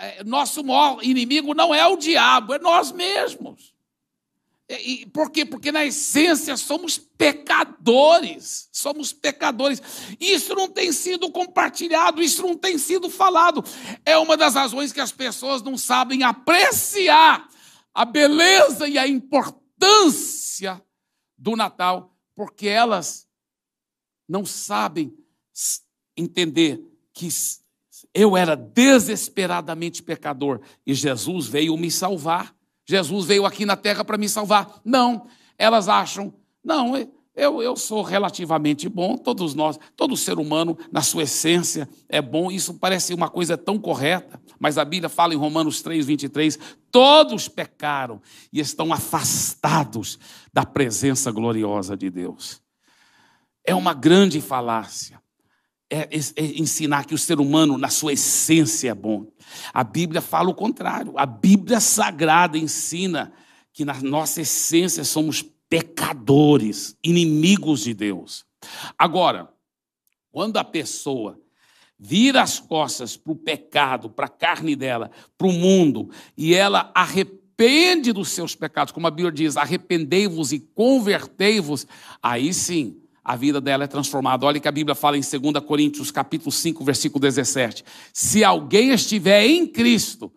É, 0.02 0.24
nosso 0.26 0.64
maior 0.64 1.00
inimigo 1.02 1.54
não 1.54 1.74
é 1.74 1.88
o 1.88 1.96
diabo, 1.96 2.54
é 2.54 2.60
nós 2.60 2.92
mesmos. 2.92 3.74
E, 4.70 5.08
por 5.08 5.32
quê? 5.32 5.44
Porque 5.44 5.72
na 5.72 5.84
essência 5.84 6.56
somos 6.56 6.98
pecadores. 6.98 8.70
Somos 8.72 9.12
pecadores. 9.12 9.82
Isso 10.20 10.54
não 10.54 10.70
tem 10.70 10.92
sido 10.92 11.32
compartilhado, 11.32 12.22
isso 12.22 12.44
não 12.44 12.56
tem 12.56 12.78
sido 12.78 13.10
falado. 13.10 13.64
É 14.06 14.16
uma 14.18 14.38
das 14.38 14.54
razões 14.54 14.94
que 14.94 15.02
as 15.02 15.12
pessoas 15.12 15.64
não 15.64 15.76
sabem 15.76 16.22
apreciar 16.22 17.50
a 17.94 18.06
beleza 18.06 18.88
e 18.88 18.98
a 18.98 19.08
importância 19.08 20.80
do 21.36 21.56
Natal, 21.56 22.16
porque 22.36 22.68
elas 22.68 23.28
não 24.28 24.46
sabem 24.46 25.12
entender 26.16 26.80
que 27.12 27.28
eu 28.14 28.38
era 28.38 28.56
desesperadamente 28.56 30.04
pecador 30.04 30.62
e 30.86 30.94
Jesus 30.94 31.48
veio 31.48 31.76
me 31.76 31.90
salvar. 31.90 32.56
Jesus 32.90 33.26
veio 33.28 33.46
aqui 33.46 33.68
na 33.68 33.76
terra 33.76 34.04
para 34.04 34.18
me 34.18 34.28
salvar. 34.28 34.82
Não, 34.84 35.28
elas 35.60 35.88
acham, 35.88 36.34
não, 36.64 36.96
eu, 37.36 37.62
eu 37.62 37.78
sou 37.78 38.02
relativamente 38.02 38.90
bom, 38.90 39.16
todos 39.16 39.54
nós, 39.54 39.78
todo 39.96 40.18
ser 40.18 40.40
humano, 40.40 40.76
na 40.92 41.04
sua 41.04 41.22
essência, 41.22 41.88
é 42.10 42.20
bom. 42.20 42.50
Isso 42.50 42.74
parece 42.74 43.14
uma 43.14 43.30
coisa 43.30 43.56
tão 43.56 43.78
correta, 43.78 44.42
mas 44.60 44.80
a 44.80 44.84
Bíblia 44.84 45.08
fala 45.08 45.36
em 45.36 45.38
Romanos 45.38 45.84
3, 45.84 46.04
23: 46.04 46.58
todos 46.90 47.48
pecaram 47.48 48.20
e 48.52 48.60
estão 48.60 48.92
afastados 48.92 50.18
da 50.52 50.66
presença 50.66 51.32
gloriosa 51.32 51.96
de 51.96 52.10
Deus. 52.10 52.60
É 53.64 53.76
uma 53.76 53.94
grande 53.94 54.42
falácia 54.42 55.22
é, 55.90 56.08
é 56.36 56.46
ensinar 56.60 57.06
que 57.06 57.16
o 57.16 57.18
ser 57.18 57.40
humano, 57.40 57.78
na 57.78 57.90
sua 57.90 58.14
essência, 58.14 58.92
é 58.92 58.94
bom. 58.94 59.28
A 59.74 59.84
Bíblia 59.84 60.22
fala 60.22 60.50
o 60.50 60.56
contrário. 60.56 61.18
A 61.18 61.26
Bíblia 61.26 61.80
Sagrada 61.80 62.58
ensina 62.58 63.34
que 63.74 63.84
na 63.84 64.00
nossa 64.02 64.42
essência 64.42 65.04
somos 65.04 65.44
pecadores, 65.68 66.96
inimigos 67.04 67.82
de 67.82 67.94
Deus. 67.94 68.46
Agora, 68.98 69.50
quando 70.32 70.58
a 70.58 70.64
pessoa 70.64 71.40
vira 71.98 72.42
as 72.42 72.60
costas 72.60 73.18
para 73.18 73.34
o 73.34 73.36
pecado, 73.36 74.10
para 74.10 74.28
a 74.28 74.30
carne 74.30 74.76
dela, 74.76 75.12
para 75.38 75.48
o 75.48 75.52
mundo, 75.52 76.10
e 76.38 76.54
ela 76.54 76.92
arrepende 76.96 78.14
dos 78.14 78.30
seus 78.30 78.56
pecados, 78.56 78.94
como 78.94 79.08
a 79.08 79.12
Bíblia 79.12 79.32
diz, 79.32 79.58
arrependei-vos 79.58 80.54
e 80.54 80.60
convertei-vos, 80.60 81.86
aí 82.22 82.54
sim 82.54 83.02
a 83.30 83.36
vida 83.36 83.62
dela 83.62 83.84
é 83.84 83.88
transformada. 83.88 84.44
Olha 84.44 84.60
que 84.60 84.68
a 84.68 84.72
Bíblia 84.72 84.96
fala 84.96 85.16
em 85.16 85.22
2 85.22 85.64
Coríntios, 85.64 86.10
capítulo 86.10 86.52
5, 86.52 86.84
versículo 86.84 87.22
17. 87.22 87.86
Se 88.12 88.44
alguém 88.44 88.90
estiver 88.90 89.46
em 89.46 89.68
Cristo, 89.68 90.34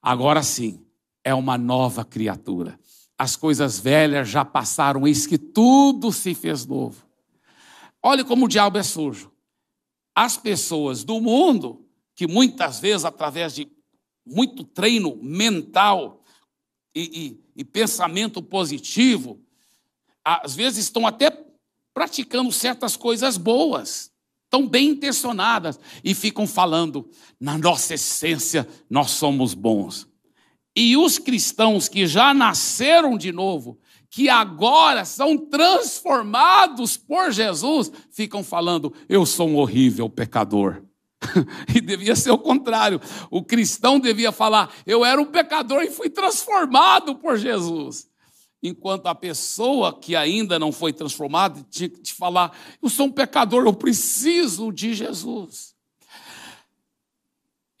agora 0.00 0.40
sim, 0.40 0.80
é 1.24 1.34
uma 1.34 1.58
nova 1.58 2.04
criatura. 2.04 2.78
As 3.18 3.34
coisas 3.34 3.80
velhas 3.80 4.28
já 4.28 4.44
passaram, 4.44 5.08
eis 5.08 5.26
que 5.26 5.36
tudo 5.36 6.12
se 6.12 6.32
fez 6.32 6.64
novo. 6.64 7.04
Olha 8.00 8.24
como 8.24 8.44
o 8.44 8.48
diabo 8.48 8.78
é 8.78 8.84
sujo. 8.84 9.32
As 10.14 10.36
pessoas 10.36 11.02
do 11.02 11.20
mundo, 11.20 11.84
que 12.14 12.28
muitas 12.28 12.78
vezes, 12.78 13.04
através 13.04 13.56
de 13.56 13.66
muito 14.24 14.62
treino 14.62 15.18
mental 15.20 16.22
e, 16.94 17.40
e, 17.56 17.60
e 17.62 17.64
pensamento 17.64 18.40
positivo, 18.40 19.40
às 20.24 20.54
vezes 20.54 20.84
estão 20.84 21.08
até 21.08 21.49
praticando 21.94 22.52
certas 22.52 22.96
coisas 22.96 23.36
boas, 23.36 24.10
tão 24.48 24.66
bem 24.66 24.90
intencionadas, 24.90 25.78
e 26.02 26.14
ficam 26.14 26.46
falando, 26.46 27.08
na 27.38 27.56
nossa 27.56 27.94
essência, 27.94 28.66
nós 28.88 29.10
somos 29.10 29.54
bons. 29.54 30.08
E 30.74 30.96
os 30.96 31.18
cristãos 31.18 31.88
que 31.88 32.06
já 32.06 32.32
nasceram 32.32 33.16
de 33.16 33.32
novo, 33.32 33.78
que 34.08 34.28
agora 34.28 35.04
são 35.04 35.36
transformados 35.36 36.96
por 36.96 37.30
Jesus, 37.30 37.92
ficam 38.10 38.42
falando, 38.42 38.92
eu 39.08 39.24
sou 39.24 39.48
um 39.48 39.56
horrível 39.56 40.08
pecador. 40.08 40.82
e 41.74 41.80
devia 41.80 42.16
ser 42.16 42.30
o 42.30 42.38
contrário. 42.38 43.00
O 43.30 43.44
cristão 43.44 44.00
devia 44.00 44.32
falar, 44.32 44.72
eu 44.86 45.04
era 45.04 45.20
um 45.20 45.26
pecador 45.26 45.82
e 45.82 45.90
fui 45.90 46.08
transformado 46.08 47.14
por 47.16 47.36
Jesus 47.36 48.09
enquanto 48.62 49.06
a 49.06 49.14
pessoa 49.14 49.98
que 49.98 50.14
ainda 50.14 50.58
não 50.58 50.72
foi 50.72 50.92
transformada 50.92 51.64
tinha 51.70 51.88
que 51.88 52.00
te 52.00 52.14
falar: 52.14 52.56
eu 52.82 52.88
sou 52.88 53.06
um 53.06 53.12
pecador, 53.12 53.64
eu 53.64 53.72
preciso 53.72 54.72
de 54.72 54.94
Jesus. 54.94 55.74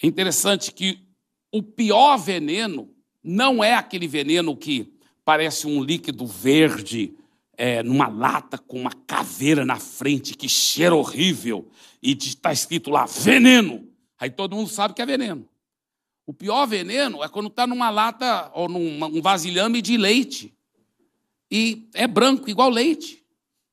É 0.02 0.06
interessante 0.06 0.72
que 0.72 1.04
o 1.52 1.62
pior 1.62 2.16
veneno 2.16 2.90
não 3.22 3.62
é 3.62 3.74
aquele 3.74 4.08
veneno 4.08 4.56
que 4.56 4.92
parece 5.24 5.66
um 5.66 5.82
líquido 5.82 6.26
verde 6.26 7.14
é, 7.56 7.82
numa 7.82 8.08
lata 8.08 8.56
com 8.56 8.80
uma 8.80 8.92
caveira 9.06 9.66
na 9.66 9.76
frente 9.78 10.34
que 10.34 10.48
cheira 10.48 10.94
horrível 10.94 11.68
e 12.02 12.12
está 12.12 12.52
escrito 12.52 12.88
lá 12.88 13.04
veneno. 13.04 13.86
Aí 14.18 14.30
todo 14.30 14.56
mundo 14.56 14.70
sabe 14.70 14.94
que 14.94 15.02
é 15.02 15.06
veneno. 15.06 15.46
O 16.26 16.32
pior 16.32 16.64
veneno 16.66 17.22
é 17.22 17.28
quando 17.28 17.48
está 17.48 17.66
numa 17.66 17.90
lata 17.90 18.50
ou 18.54 18.68
num 18.68 19.20
vasilhame 19.20 19.82
de 19.82 19.96
leite 19.96 20.54
e 21.50 21.88
é 21.94 22.06
branco, 22.06 22.48
igual 22.48 22.70
leite. 22.70 23.24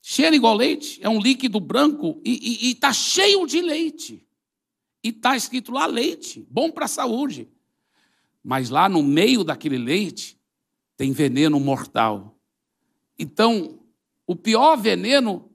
Cheira 0.02 0.36
igual 0.36 0.56
leite, 0.56 1.00
é 1.04 1.10
um 1.10 1.20
líquido 1.20 1.60
branco 1.60 2.22
e 2.24 2.72
está 2.72 2.94
cheio 2.94 3.46
de 3.46 3.62
leite. 3.62 4.26
E 5.04 5.10
está 5.10 5.36
escrito 5.36 5.72
lá 5.72 5.86
leite, 5.86 6.48
bom 6.50 6.72
para 6.72 6.86
a 6.86 6.90
saúde. 6.90 7.50
Mas 8.44 8.70
lá 8.70 8.88
no 8.88 9.04
meio 9.04 9.44
daquele 9.44 9.78
leite 9.78 10.40
tem 10.96 11.12
veneno 11.12 11.60
mortal. 11.60 12.40
Então, 13.20 13.80
o 14.26 14.36
pior 14.36 14.78
veneno 14.78 15.52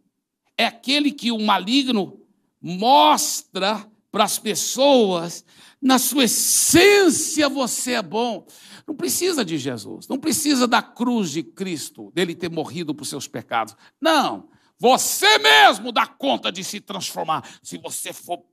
é 0.57 0.67
aquele 0.67 1.11
que 1.11 1.33
o 1.33 1.39
maligno 1.39 2.21
mostra 2.61 3.91
para 4.13 4.25
as 4.25 4.39
pessoas, 4.39 5.45
na 5.81 5.99
sua 5.99 6.25
essência 6.25 7.49
você 7.49 7.93
é 7.93 8.03
bom. 8.03 8.47
Não 8.87 8.95
precisa 8.95 9.45
de 9.45 9.57
Jesus, 9.57 10.07
não 10.07 10.19
precisa 10.19 10.69
da 10.69 10.83
cruz 10.83 11.31
de 11.31 11.43
Cristo, 11.43 12.13
dele 12.15 12.35
ter 12.35 12.51
morrido 12.51 12.95
por 12.95 13.07
seus 13.07 13.27
pecados. 13.27 13.75
Não, 14.01 14.49
você 14.79 15.39
mesmo 15.39 15.91
dá 15.91 16.07
conta 16.07 16.53
de 16.53 16.63
se 16.63 16.81
transformar. 16.81 17.49
Se 17.63 17.79
você 17.79 18.13
for 18.13 18.45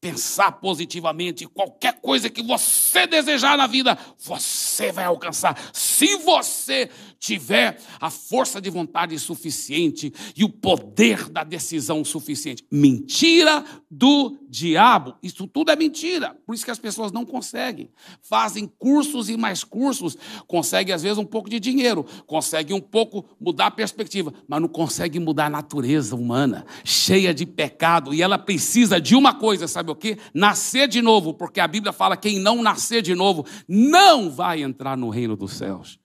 pensar 0.00 0.52
positivamente, 0.52 1.46
qualquer 1.46 2.00
coisa 2.00 2.30
que 2.30 2.42
você 2.42 3.06
desejar 3.06 3.58
na 3.58 3.66
vida, 3.66 3.98
você 4.18 4.90
vai 4.90 5.04
alcançar 5.04 5.58
se 5.74 6.16
você 6.16 6.88
tiver 7.18 7.78
a 8.00 8.08
força 8.08 8.60
de 8.60 8.70
vontade 8.70 9.18
suficiente 9.18 10.10
e 10.34 10.42
o 10.42 10.48
poder 10.48 11.28
da 11.28 11.44
decisão 11.44 12.02
suficiente. 12.02 12.64
Mentira 12.70 13.62
do 13.90 14.38
diabo. 14.48 15.14
Isso 15.22 15.46
tudo 15.46 15.70
é 15.70 15.76
mentira. 15.76 16.34
Por 16.46 16.54
isso 16.54 16.64
que 16.64 16.70
as 16.70 16.78
pessoas 16.78 17.12
não 17.12 17.26
conseguem. 17.26 17.90
Fazem 18.22 18.66
cursos 18.66 19.28
e 19.28 19.36
mais 19.36 19.62
cursos, 19.62 20.16
conseguem 20.46 20.94
às 20.94 21.02
vezes 21.02 21.18
um 21.18 21.26
pouco 21.26 21.50
de 21.50 21.60
dinheiro, 21.60 22.06
conseguem 22.26 22.74
um 22.74 22.80
pouco 22.80 23.26
mudar 23.38 23.66
a 23.66 23.70
perspectiva, 23.70 24.32
mas 24.48 24.60
não 24.62 24.68
conseguem 24.68 25.20
mudar 25.20 25.46
a 25.46 25.50
natureza 25.50 26.16
humana, 26.16 26.64
cheia 26.84 27.34
de 27.34 27.44
pecado, 27.44 28.14
e 28.14 28.22
ela 28.22 28.38
precisa 28.38 28.98
de 28.98 29.14
uma 29.14 29.34
coisa, 29.34 29.68
sabe 29.68 29.89
o 29.90 29.96
quê? 29.96 30.18
Nascer 30.32 30.88
de 30.88 31.02
novo, 31.02 31.34
porque 31.34 31.60
a 31.60 31.68
Bíblia 31.68 31.92
fala 31.92 32.16
quem 32.16 32.38
não 32.38 32.62
nascer 32.62 33.02
de 33.02 33.14
novo 33.14 33.44
não 33.68 34.30
vai 34.30 34.62
entrar 34.62 34.96
no 34.96 35.10
reino 35.10 35.36
dos 35.36 35.52
céus. 35.52 35.98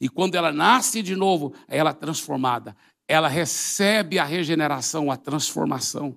E 0.00 0.08
quando 0.08 0.34
ela 0.34 0.52
nasce 0.52 1.02
de 1.02 1.14
novo, 1.14 1.52
ela 1.68 1.90
é 1.90 1.94
transformada. 1.94 2.74
Ela 3.06 3.28
recebe 3.28 4.18
a 4.18 4.24
regeneração, 4.24 5.10
a 5.10 5.16
transformação. 5.16 6.16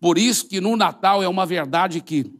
Por 0.00 0.16
isso 0.16 0.48
que 0.48 0.60
no 0.60 0.76
Natal 0.76 1.22
é 1.22 1.28
uma 1.28 1.44
verdade 1.44 2.00
que 2.00 2.32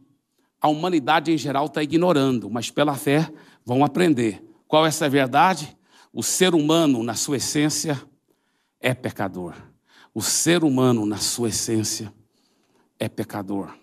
a 0.59 0.67
humanidade 0.67 1.31
em 1.31 1.37
geral 1.37 1.65
está 1.65 1.83
ignorando, 1.83 2.49
mas 2.49 2.71
pela 2.71 2.95
fé 2.95 3.31
vão 3.65 3.83
aprender. 3.83 4.43
Qual 4.67 4.85
é 4.85 4.89
essa 4.89 5.09
verdade? 5.09 5.75
O 6.13 6.23
ser 6.23 6.55
humano, 6.55 7.03
na 7.03 7.13
sua 7.13 7.37
essência, 7.37 8.01
é 8.79 8.93
pecador. 8.93 9.53
O 10.13 10.21
ser 10.21 10.63
humano, 10.63 11.05
na 11.05 11.17
sua 11.17 11.49
essência, 11.49 12.13
é 13.01 13.09
pecador. 13.09 13.75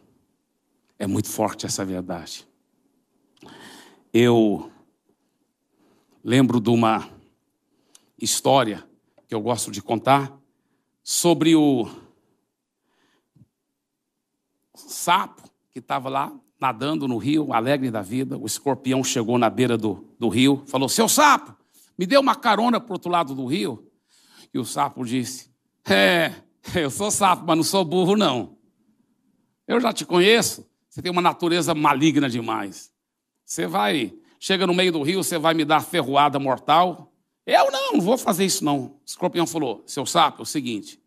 É 0.96 1.04
muito 1.04 1.28
forte 1.28 1.66
essa 1.66 1.84
verdade. 1.84 2.46
Eu 4.14 4.70
lembro 6.22 6.60
de 6.60 6.70
uma 6.70 7.10
história 8.16 8.88
que 9.26 9.34
eu 9.34 9.40
gosto 9.40 9.72
de 9.72 9.82
contar 9.82 10.32
sobre 11.02 11.56
o 11.56 11.90
sapo 14.72 15.50
que 15.68 15.80
estava 15.80 16.08
lá 16.08 16.32
nadando 16.60 17.08
no 17.08 17.18
rio, 17.18 17.52
alegre 17.52 17.90
da 17.90 18.02
vida. 18.02 18.38
O 18.38 18.46
escorpião 18.46 19.02
chegou 19.02 19.36
na 19.36 19.50
beira 19.50 19.76
do, 19.76 20.14
do 20.16 20.28
rio, 20.28 20.62
falou: 20.68 20.88
Seu 20.88 21.08
sapo, 21.08 21.56
me 21.98 22.06
dê 22.06 22.16
uma 22.16 22.36
carona 22.36 22.80
para 22.80 22.90
o 22.90 22.92
outro 22.92 23.10
lado 23.10 23.34
do 23.34 23.46
rio. 23.46 23.90
E 24.54 24.60
o 24.60 24.64
sapo 24.64 25.04
disse: 25.04 25.50
É, 25.84 26.32
eu 26.72 26.88
sou 26.88 27.10
sapo, 27.10 27.42
mas 27.44 27.56
não 27.56 27.64
sou 27.64 27.84
burro, 27.84 28.16
não. 28.16 28.57
Eu 29.68 29.80
já 29.80 29.92
te 29.92 30.04
conheço, 30.04 30.66
você 30.88 31.02
tem 31.02 31.12
uma 31.12 31.22
natureza 31.22 31.74
maligna 31.74 32.28
demais. 32.28 32.90
Você 33.44 33.66
vai 33.66 34.14
chega 34.40 34.66
no 34.66 34.74
meio 34.74 34.92
do 34.92 35.02
rio, 35.02 35.22
você 35.22 35.38
vai 35.38 35.52
me 35.52 35.64
dar 35.64 35.80
ferroada 35.80 36.38
mortal. 36.38 37.12
Eu 37.44 37.70
não, 37.70 37.92
não 37.92 38.00
vou 38.00 38.16
fazer 38.16 38.44
isso 38.44 38.64
não. 38.64 38.78
O 38.78 39.00
escorpião 39.04 39.46
falou, 39.46 39.82
seu 39.86 40.06
sapo, 40.06 40.40
é 40.40 40.42
o 40.42 40.46
seguinte, 40.46 41.00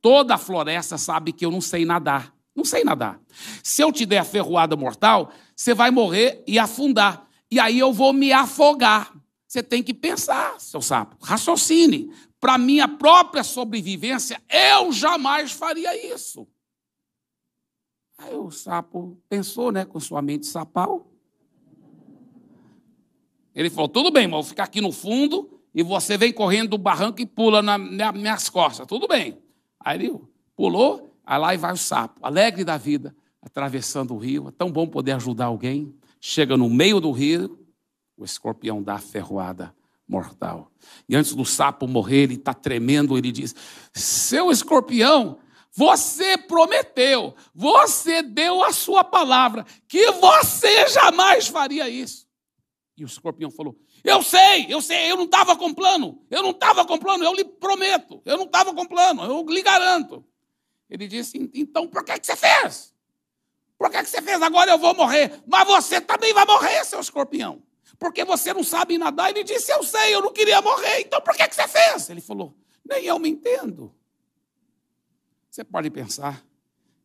toda 0.00 0.34
a 0.34 0.38
floresta 0.38 0.96
sabe 0.96 1.32
que 1.32 1.44
eu 1.44 1.50
não 1.50 1.60
sei 1.60 1.84
nadar. 1.84 2.34
Não 2.54 2.64
sei 2.64 2.84
nadar. 2.84 3.20
Se 3.62 3.82
eu 3.82 3.92
te 3.92 4.06
der 4.06 4.18
a 4.18 4.24
ferroada 4.24 4.76
mortal, 4.76 5.30
você 5.54 5.74
vai 5.74 5.90
morrer 5.90 6.42
e 6.46 6.58
afundar. 6.58 7.28
E 7.50 7.60
aí 7.60 7.78
eu 7.78 7.92
vou 7.92 8.14
me 8.14 8.32
afogar. 8.32 9.12
Você 9.46 9.62
tem 9.62 9.82
que 9.82 9.92
pensar, 9.92 10.58
seu 10.58 10.80
sapo. 10.80 11.16
Raciocine. 11.22 12.10
Para 12.40 12.56
minha 12.56 12.88
própria 12.88 13.44
sobrevivência, 13.44 14.40
eu 14.48 14.90
jamais 14.90 15.52
faria 15.52 16.14
isso. 16.14 16.46
Aí 18.18 18.34
o 18.34 18.50
sapo 18.50 19.16
pensou, 19.28 19.70
né, 19.70 19.84
com 19.84 20.00
sua 20.00 20.22
mente 20.22 20.46
sapal. 20.46 21.06
Ele 23.54 23.70
falou: 23.70 23.88
tudo 23.88 24.10
bem, 24.10 24.26
mas 24.26 24.34
vou 24.34 24.42
ficar 24.42 24.64
aqui 24.64 24.80
no 24.80 24.92
fundo 24.92 25.60
e 25.74 25.82
você 25.82 26.16
vem 26.16 26.32
correndo 26.32 26.70
do 26.70 26.78
barranco 26.78 27.20
e 27.20 27.26
pula 27.26 27.62
nas 27.62 27.80
na 27.90 28.12
minhas 28.12 28.48
costas. 28.48 28.86
Tudo 28.86 29.06
bem. 29.06 29.38
Aí 29.78 29.98
ele 29.98 30.20
pulou, 30.54 31.14
aí 31.24 31.38
lá 31.38 31.54
e 31.54 31.58
vai 31.58 31.72
o 31.72 31.76
sapo, 31.76 32.24
alegre 32.24 32.64
da 32.64 32.76
vida, 32.76 33.14
atravessando 33.42 34.14
o 34.14 34.18
rio. 34.18 34.48
É 34.48 34.50
tão 34.50 34.70
bom 34.70 34.86
poder 34.86 35.12
ajudar 35.12 35.46
alguém. 35.46 35.94
Chega 36.20 36.56
no 36.56 36.68
meio 36.68 37.00
do 37.00 37.12
rio, 37.12 37.58
o 38.16 38.24
escorpião 38.24 38.82
dá 38.82 38.94
a 38.94 38.98
ferroada 38.98 39.74
mortal. 40.08 40.70
E 41.08 41.16
antes 41.16 41.34
do 41.34 41.44
sapo 41.44 41.86
morrer, 41.86 42.22
ele 42.22 42.34
está 42.34 42.54
tremendo, 42.54 43.16
ele 43.16 43.32
diz: 43.32 43.54
Seu 43.92 44.50
escorpião, 44.50 45.38
você 45.76 46.38
prometeu, 46.38 47.34
você 47.54 48.22
deu 48.22 48.64
a 48.64 48.72
sua 48.72 49.04
palavra, 49.04 49.66
que 49.86 50.10
você 50.12 50.88
jamais 50.88 51.48
faria 51.48 51.86
isso. 51.86 52.26
E 52.96 53.04
o 53.04 53.06
escorpião 53.06 53.50
falou: 53.50 53.76
Eu 54.02 54.22
sei, 54.22 54.66
eu 54.70 54.80
sei, 54.80 55.10
eu 55.10 55.16
não 55.16 55.24
estava 55.24 55.54
com 55.54 55.74
plano, 55.74 56.24
eu 56.30 56.42
não 56.42 56.52
estava 56.52 56.86
com 56.86 56.96
plano, 56.96 57.22
eu 57.22 57.34
lhe 57.34 57.44
prometo, 57.44 58.22
eu 58.24 58.38
não 58.38 58.46
estava 58.46 58.72
com 58.72 58.86
plano, 58.86 59.22
eu 59.22 59.44
lhe 59.46 59.60
garanto. 59.60 60.24
Ele 60.88 61.06
disse: 61.06 61.50
Então 61.52 61.86
por 61.86 62.02
que, 62.02 62.18
que 62.18 62.26
você 62.26 62.36
fez? 62.36 62.94
Por 63.76 63.90
que, 63.90 64.02
que 64.02 64.08
você 64.08 64.22
fez? 64.22 64.40
Agora 64.40 64.70
eu 64.70 64.78
vou 64.78 64.94
morrer, 64.94 65.42
mas 65.46 65.68
você 65.68 66.00
também 66.00 66.32
vai 66.32 66.46
morrer, 66.46 66.86
seu 66.86 67.00
escorpião, 67.00 67.62
porque 67.98 68.24
você 68.24 68.54
não 68.54 68.64
sabe 68.64 68.96
nadar. 68.96 69.28
Ele 69.28 69.44
disse: 69.44 69.70
Eu 69.70 69.82
sei, 69.82 70.14
eu 70.14 70.22
não 70.22 70.32
queria 70.32 70.62
morrer, 70.62 71.00
então 71.00 71.20
por 71.20 71.36
que, 71.36 71.46
que 71.46 71.54
você 71.54 71.68
fez? 71.68 72.08
Ele 72.08 72.22
falou: 72.22 72.56
Nem 72.82 73.04
eu 73.04 73.18
me 73.18 73.28
entendo. 73.28 73.94
Você 75.56 75.64
pode 75.64 75.88
pensar, 75.88 76.44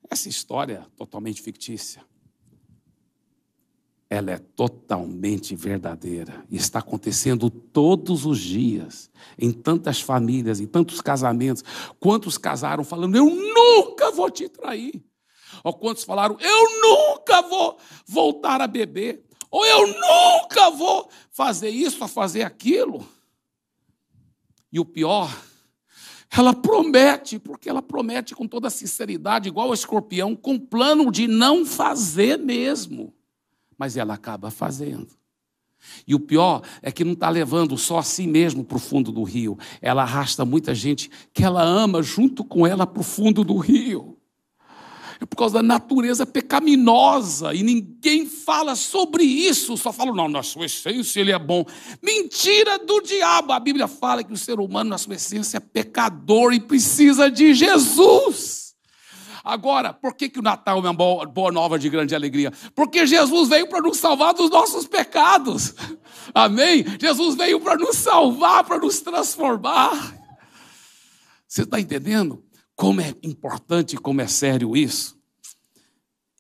essa 0.09 0.27
história 0.27 0.85
é 0.85 0.97
totalmente 0.97 1.41
fictícia 1.41 2.03
ela 4.09 4.31
é 4.31 4.37
totalmente 4.37 5.55
verdadeira 5.55 6.45
e 6.49 6.57
está 6.57 6.79
acontecendo 6.79 7.49
todos 7.49 8.25
os 8.25 8.41
dias, 8.41 9.09
em 9.39 9.53
tantas 9.53 10.01
famílias, 10.01 10.59
em 10.59 10.67
tantos 10.67 10.99
casamentos. 10.99 11.63
Quantos 11.97 12.37
casaram 12.37 12.83
falando, 12.83 13.15
eu 13.15 13.25
nunca 13.25 14.11
vou 14.11 14.29
te 14.29 14.49
trair? 14.49 15.01
Ou 15.63 15.73
quantos 15.73 16.03
falaram, 16.03 16.35
eu 16.41 16.81
nunca 16.81 17.41
vou 17.43 17.77
voltar 18.05 18.59
a 18.59 18.67
beber? 18.67 19.23
Ou 19.49 19.65
eu 19.65 19.87
nunca 19.87 20.69
vou 20.71 21.09
fazer 21.29 21.69
isso, 21.69 22.03
a 22.03 22.07
fazer 22.09 22.43
aquilo? 22.43 23.07
E 24.69 24.77
o 24.77 24.83
pior, 24.83 25.33
ela 26.35 26.53
promete, 26.53 27.37
porque 27.39 27.69
ela 27.69 27.81
promete 27.81 28.33
com 28.33 28.47
toda 28.47 28.69
sinceridade, 28.69 29.49
igual 29.49 29.69
o 29.69 29.73
escorpião, 29.73 30.35
com 30.35 30.57
plano 30.57 31.11
de 31.11 31.27
não 31.27 31.65
fazer 31.65 32.37
mesmo 32.37 33.13
mas 33.81 33.97
ela 33.97 34.13
acaba 34.13 34.51
fazendo. 34.51 35.07
E 36.05 36.13
o 36.13 36.19
pior 36.19 36.61
é 36.83 36.91
que 36.91 37.03
não 37.03 37.13
está 37.13 37.27
levando 37.29 37.75
só 37.79 37.97
a 37.97 38.03
si 38.03 38.27
mesmo 38.27 38.63
para 38.63 38.77
o 38.77 38.79
fundo 38.79 39.11
do 39.11 39.23
rio, 39.23 39.57
ela 39.81 40.03
arrasta 40.03 40.45
muita 40.45 40.75
gente 40.75 41.09
que 41.33 41.43
ela 41.43 41.63
ama 41.63 42.03
junto 42.03 42.43
com 42.43 42.67
ela 42.67 42.85
para 42.85 42.99
o 42.99 43.03
fundo 43.03 43.43
do 43.43 43.57
rio. 43.57 44.10
É 45.21 45.25
por 45.25 45.35
causa 45.35 45.55
da 45.55 45.63
natureza 45.63 46.25
pecaminosa 46.25 47.53
e 47.53 47.61
ninguém 47.61 48.25
fala 48.25 48.75
sobre 48.75 49.23
isso, 49.23 49.77
só 49.77 49.93
fala, 49.93 50.11
não, 50.11 50.27
na 50.27 50.41
sua 50.41 50.65
essência 50.65 51.19
ele 51.19 51.31
é 51.31 51.37
bom. 51.37 51.63
Mentira 52.01 52.79
do 52.79 52.99
diabo! 53.01 53.53
A 53.53 53.59
Bíblia 53.59 53.87
fala 53.87 54.23
que 54.23 54.33
o 54.33 54.37
ser 54.37 54.59
humano, 54.59 54.89
na 54.89 54.97
sua 54.97 55.13
essência, 55.13 55.57
é 55.57 55.59
pecador 55.59 56.53
e 56.53 56.59
precisa 56.59 57.29
de 57.29 57.53
Jesus. 57.53 58.73
Agora, 59.43 59.93
por 59.93 60.15
que, 60.15 60.27
que 60.27 60.39
o 60.39 60.43
Natal 60.43 60.77
é 60.77 60.81
uma 60.81 60.93
boa, 60.93 61.25
boa 61.27 61.51
nova 61.51 61.77
de 61.77 61.87
grande 61.87 62.15
alegria? 62.15 62.51
Porque 62.73 63.05
Jesus 63.05 63.47
veio 63.47 63.69
para 63.69 63.81
nos 63.81 63.97
salvar 63.97 64.33
dos 64.33 64.49
nossos 64.49 64.87
pecados. 64.87 65.75
Amém? 66.33 66.83
Jesus 66.99 67.35
veio 67.35 67.59
para 67.59 67.77
nos 67.77 67.95
salvar, 67.95 68.63
para 68.63 68.79
nos 68.79 69.01
transformar. 69.01 70.15
Você 71.47 71.61
está 71.61 71.79
entendendo 71.79 72.43
como 72.75 73.01
é 73.01 73.13
importante, 73.21 73.97
como 73.97 74.21
é 74.21 74.27
sério 74.27 74.75
isso? 74.75 75.20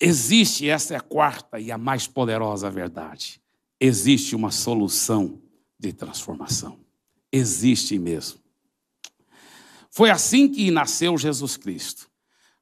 Existe, 0.03 0.67
essa 0.67 0.95
é 0.95 0.97
a 0.97 1.01
quarta 1.01 1.59
e 1.59 1.71
a 1.71 1.77
mais 1.77 2.07
poderosa 2.07 2.71
verdade. 2.71 3.39
Existe 3.79 4.35
uma 4.35 4.49
solução 4.49 5.39
de 5.79 5.93
transformação. 5.93 6.79
Existe 7.31 7.99
mesmo. 7.99 8.39
Foi 9.91 10.09
assim 10.09 10.47
que 10.47 10.71
nasceu 10.71 11.15
Jesus 11.19 11.55
Cristo. 11.55 12.09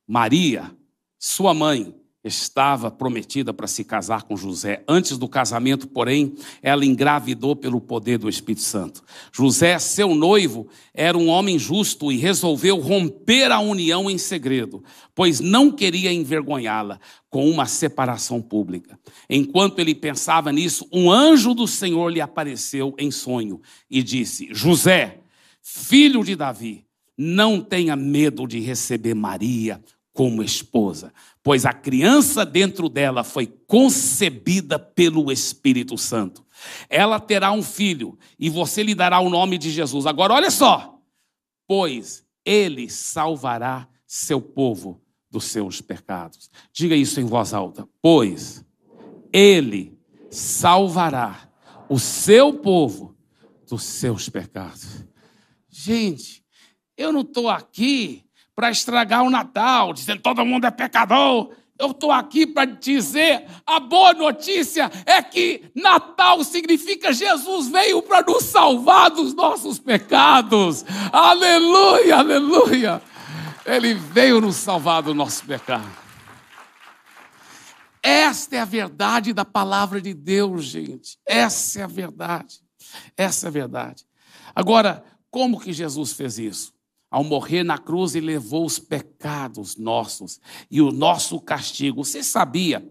Maria, 0.06 0.76
sua 1.18 1.54
mãe, 1.54 1.96
estava 2.30 2.90
prometida 2.90 3.54
para 3.54 3.68
se 3.68 3.84
casar 3.84 4.24
com 4.24 4.38
José. 4.38 4.84
Antes 4.88 5.18
do 5.18 5.28
casamento, 5.28 5.88
porém, 5.88 6.36
ela 6.62 6.86
engravidou 6.86 7.56
pelo 7.56 7.82
poder 7.82 8.18
do 8.18 8.30
Espírito 8.30 8.62
Santo. 8.62 9.04
José, 9.34 9.78
seu 9.80 10.16
noivo, 10.16 10.70
era 10.94 11.18
um 11.18 11.28
homem 11.28 11.60
justo 11.60 12.10
e 12.10 12.18
resolveu 12.18 12.80
romper 12.80 13.52
a 13.52 13.60
união 13.60 14.10
em 14.10 14.18
segredo, 14.18 14.82
pois 15.14 15.42
não 15.42 15.70
queria 15.70 16.14
envergonhá-la 16.14 17.00
com 17.30 17.50
uma 17.50 17.66
separação 17.66 18.42
pública. 18.42 18.98
Enquanto 19.30 19.80
ele 19.80 19.94
pensava 19.94 20.52
nisso, 20.52 20.88
um 20.94 21.12
anjo 21.12 21.54
do 21.54 21.68
Senhor 21.68 22.10
lhe 22.10 22.22
apareceu 22.22 22.96
em 22.98 23.12
sonho 23.12 23.60
e 23.90 24.02
disse: 24.02 24.48
José, 24.52 25.20
filho 25.62 26.24
de 26.24 26.36
Davi, 26.36 26.86
não 27.18 27.60
tenha 27.60 27.98
medo 27.98 28.48
de 28.48 28.60
receber 28.60 29.14
Maria 29.14 29.84
como 30.20 30.44
esposa, 30.44 31.14
pois 31.42 31.66
a 31.66 31.72
criança 31.72 32.46
dentro 32.46 32.90
dela 32.90 33.24
foi 33.24 33.48
concebida 33.48 34.78
pelo 34.78 35.32
Espírito 35.32 35.98
Santo. 35.98 36.46
Ela 36.90 37.22
terá 37.22 37.54
um 37.54 37.64
filho 37.64 38.20
e 38.38 38.50
você 38.50 38.84
lhe 38.84 38.94
dará 38.94 39.22
o 39.22 39.30
nome 39.30 39.58
de 39.58 39.72
Jesus. 39.72 40.06
Agora, 40.06 40.34
olha 40.34 40.52
só, 40.52 41.00
pois 41.66 42.26
ele 42.44 42.90
salvará 42.90 43.88
seu 44.06 44.42
povo 44.42 45.02
dos 45.32 45.46
seus 45.46 45.80
pecados. 45.80 46.52
Diga 46.74 46.98
isso 46.98 47.22
em 47.22 47.26
voz 47.26 47.54
alta. 47.54 47.88
Pois 48.02 48.66
ele 49.32 49.98
salvará 50.30 51.50
o 51.88 51.98
seu 51.98 52.56
povo 52.56 53.16
dos 53.70 53.84
seus 53.84 54.28
pecados. 54.28 55.06
Gente, 55.70 56.44
eu 56.98 57.14
não 57.14 57.22
estou 57.22 57.48
aqui 57.48 58.29
para 58.60 58.72
estragar 58.72 59.24
o 59.24 59.30
Natal, 59.30 59.94
dizendo 59.94 60.22
todo 60.22 60.46
mundo 60.46 60.68
é 60.68 60.72
pecador. 60.72 61.52
Eu 61.78 61.92
estou 61.92 62.12
aqui 62.12 62.46
para 62.46 62.66
dizer 62.66 63.46
a 63.66 63.80
boa 63.80 64.14
notícia 64.14 64.92
é 65.06 65.24
que 65.24 65.72
Natal 65.74 66.44
significa 66.44 67.14
Jesus 67.14 67.70
veio 67.70 68.02
para 68.02 68.22
nos 68.22 68.44
salvar 68.44 69.12
dos 69.12 69.34
nossos 69.34 69.80
pecados. 69.80 70.84
Aleluia, 71.10 72.18
aleluia. 72.18 73.02
Ele 73.66 73.94
veio 73.94 74.42
nos 74.42 74.58
salvar 74.58 75.04
do 75.04 75.14
nosso 75.14 75.46
pecado. 75.46 75.90
Esta 78.04 78.58
é 78.58 78.60
a 78.60 78.66
verdade 78.66 79.32
da 79.32 79.46
palavra 79.46 80.02
de 80.02 80.14
Deus, 80.14 80.66
gente. 80.66 81.18
Essa 81.26 81.80
é 81.80 81.84
a 81.84 81.88
verdade. 81.88 82.60
Essa 83.16 83.46
é 83.46 83.48
a 83.48 83.52
verdade. 83.52 84.06
Agora, 84.54 85.02
como 85.32 85.62
que 85.62 85.72
Jesus 85.72 86.12
fez 86.12 86.38
isso? 86.38 86.78
Ao 87.10 87.24
morrer 87.24 87.64
na 87.64 87.78
cruz, 87.78 88.14
ele 88.14 88.28
levou 88.28 88.66
os 88.66 88.78
pecados 88.78 89.76
nossos 89.76 90.40
e 90.70 90.82
o 90.82 90.92
nosso 90.92 91.40
castigo. 91.42 92.04
Você 92.04 92.22
sabia 92.22 92.88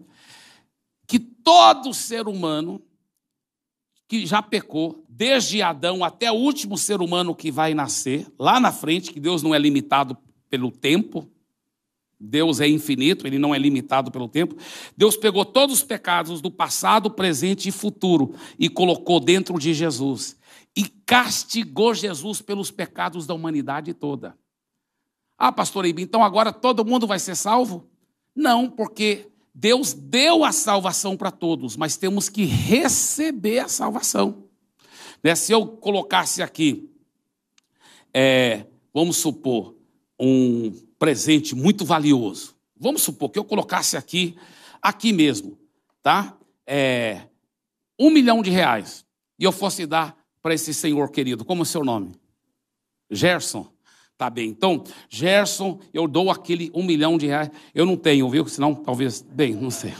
que 1.07 1.17
todo 1.17 1.93
ser 1.93 2.27
humano 2.27 2.81
que 4.07 4.25
já 4.25 4.41
pecou, 4.41 5.05
desde 5.07 5.61
Adão 5.61 6.03
até 6.03 6.31
o 6.31 6.35
último 6.35 6.77
ser 6.77 6.99
humano 6.99 7.35
que 7.35 7.51
vai 7.51 7.75
nascer, 7.75 8.27
lá 8.39 8.59
na 8.59 8.71
frente, 8.71 9.13
que 9.13 9.19
Deus 9.19 9.43
não 9.43 9.53
é 9.53 9.59
limitado 9.59 10.17
pelo 10.49 10.71
tempo, 10.71 11.29
Deus 12.19 12.59
é 12.59 12.67
infinito, 12.67 13.25
ele 13.25 13.39
não 13.39 13.55
é 13.55 13.57
limitado 13.57 14.11
pelo 14.11 14.27
tempo. 14.27 14.57
Deus 14.97 15.15
pegou 15.15 15.45
todos 15.45 15.77
os 15.77 15.83
pecados 15.83 16.41
do 16.41 16.51
passado, 16.51 17.09
presente 17.09 17.69
e 17.69 17.71
futuro 17.71 18.35
e 18.57 18.67
colocou 18.67 19.19
dentro 19.19 19.57
de 19.57 19.73
Jesus 19.73 20.35
e 20.75 20.83
castigou 20.83 21.93
Jesus 21.93 22.41
pelos 22.41 22.71
pecados 22.71 23.25
da 23.25 23.33
humanidade 23.33 23.93
toda. 23.93 24.37
Ah, 25.37 25.51
pastor 25.51 25.85
Eibe, 25.85 26.01
então 26.01 26.23
agora 26.23 26.51
todo 26.51 26.85
mundo 26.85 27.07
vai 27.07 27.19
ser 27.19 27.35
salvo? 27.35 27.89
Não, 28.35 28.69
porque 28.69 29.29
Deus 29.53 29.93
deu 29.93 30.43
a 30.43 30.51
salvação 30.51 31.17
para 31.17 31.31
todos, 31.31 31.75
mas 31.75 31.97
temos 31.97 32.29
que 32.29 32.45
receber 32.45 33.59
a 33.59 33.67
salvação. 33.67 34.45
Né? 35.23 35.35
Se 35.35 35.51
eu 35.51 35.65
colocasse 35.65 36.41
aqui, 36.41 36.89
é, 38.13 38.65
vamos 38.93 39.17
supor, 39.17 39.75
um 40.19 40.71
presente 40.97 41.55
muito 41.55 41.85
valioso. 41.85 42.55
Vamos 42.77 43.01
supor 43.01 43.29
que 43.29 43.39
eu 43.39 43.43
colocasse 43.43 43.95
aqui, 43.95 44.37
aqui 44.81 45.13
mesmo, 45.13 45.57
tá? 46.01 46.37
É, 46.65 47.27
um 47.97 48.09
milhão 48.09 48.41
de 48.41 48.49
reais. 48.49 49.05
E 49.37 49.43
eu 49.43 49.51
fosse 49.51 49.85
dar 49.85 50.17
para 50.41 50.53
esse 50.53 50.73
senhor 50.73 51.11
querido. 51.11 51.45
Como 51.45 51.61
é 51.61 51.63
o 51.63 51.65
seu 51.65 51.83
nome? 51.83 52.13
Gerson. 53.09 53.67
Tá 54.17 54.29
bem. 54.29 54.49
Então, 54.49 54.83
Gerson, 55.09 55.79
eu 55.93 56.05
dou 56.05 56.29
aquele 56.29 56.69
um 56.73 56.83
milhão 56.83 57.17
de 57.17 57.27
reais. 57.27 57.49
Eu 57.73 57.85
não 57.85 57.95
tenho, 57.95 58.29
viu? 58.29 58.45
Senão, 58.47 58.75
talvez. 58.75 59.21
Bem, 59.21 59.53
não 59.55 59.71
sei. 59.71 59.93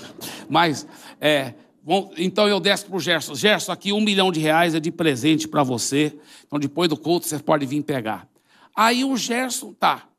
Mas, 0.50 0.86
é, 1.22 1.54
bom, 1.82 2.12
então 2.18 2.48
eu 2.48 2.60
desço 2.60 2.88
para 2.88 2.98
o 2.98 3.00
Gerson. 3.00 3.34
Gerson, 3.34 3.72
aqui 3.72 3.94
um 3.94 4.02
milhão 4.02 4.30
de 4.30 4.42
reais 4.42 4.76
é 4.76 4.80
de 4.80 4.92
presente 4.92 5.48
para 5.48 5.64
você. 5.64 6.14
Então, 6.46 6.60
depois 6.60 6.90
do 6.90 6.98
culto, 6.98 7.28
você 7.28 7.40
pode 7.40 7.66
vir 7.66 7.82
pegar. 7.82 8.28
Aí 8.76 9.06
o 9.06 9.16
Gerson, 9.16 9.74
tá 9.74 10.10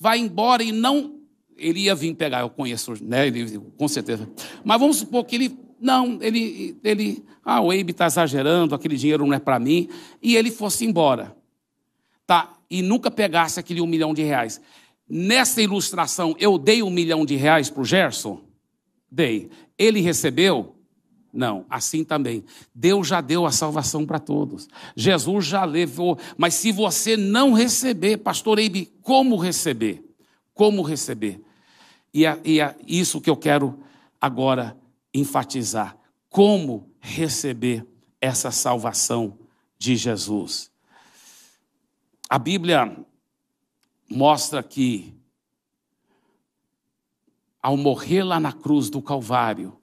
vai 0.00 0.18
embora 0.18 0.62
e 0.62 0.72
não. 0.72 1.20
Ele 1.58 1.80
ia 1.80 1.94
vir 1.94 2.14
pegar, 2.14 2.40
eu 2.40 2.48
conheço, 2.48 2.94
né? 3.04 3.26
Ele, 3.26 3.60
com 3.76 3.86
certeza. 3.86 4.26
Mas 4.64 4.80
vamos 4.80 4.96
supor 4.96 5.24
que 5.26 5.36
ele. 5.36 5.58
Não, 5.80 6.18
ele. 6.20 6.78
ele 6.84 7.24
ah, 7.42 7.60
o 7.60 7.72
Eibe 7.72 7.92
está 7.92 8.06
exagerando, 8.06 8.74
aquele 8.74 8.96
dinheiro 8.96 9.26
não 9.26 9.32
é 9.32 9.38
para 9.38 9.58
mim. 9.58 9.88
E 10.22 10.36
ele 10.36 10.50
fosse 10.50 10.84
embora. 10.84 11.34
Tá? 12.26 12.52
E 12.70 12.82
nunca 12.82 13.10
pegasse 13.10 13.58
aquele 13.58 13.80
um 13.80 13.86
milhão 13.86 14.12
de 14.12 14.22
reais. 14.22 14.60
Nessa 15.08 15.60
ilustração, 15.62 16.36
eu 16.38 16.58
dei 16.58 16.82
um 16.82 16.90
milhão 16.90 17.24
de 17.24 17.34
reais 17.34 17.70
para 17.70 17.80
o 17.80 17.84
Gerson? 17.84 18.42
Dei. 19.10 19.50
Ele 19.76 20.00
recebeu? 20.00 20.76
Não, 21.32 21.64
assim 21.70 22.04
também. 22.04 22.44
Deus 22.74 23.08
já 23.08 23.20
deu 23.20 23.46
a 23.46 23.50
salvação 23.50 24.04
para 24.04 24.18
todos. 24.18 24.68
Jesus 24.94 25.46
já 25.46 25.64
levou. 25.64 26.18
Mas 26.36 26.54
se 26.54 26.70
você 26.70 27.16
não 27.16 27.52
receber, 27.52 28.18
pastor 28.18 28.58
Eibe, 28.58 28.92
como 29.02 29.36
receber? 29.36 30.04
Como 30.52 30.82
receber? 30.82 31.40
E 32.12 32.24
e 32.44 32.60
é 32.60 32.76
isso 32.86 33.20
que 33.20 33.30
eu 33.30 33.36
quero 33.36 33.78
agora 34.20 34.76
enfatizar. 35.12 35.96
Como 36.28 36.90
receber 37.00 37.86
essa 38.20 38.50
salvação 38.50 39.38
de 39.78 39.96
Jesus? 39.96 40.70
A 42.28 42.38
Bíblia 42.38 42.96
mostra 44.08 44.62
que, 44.62 45.14
ao 47.62 47.76
morrer 47.76 48.22
lá 48.22 48.38
na 48.38 48.52
cruz 48.52 48.88
do 48.88 49.02
Calvário, 49.02 49.76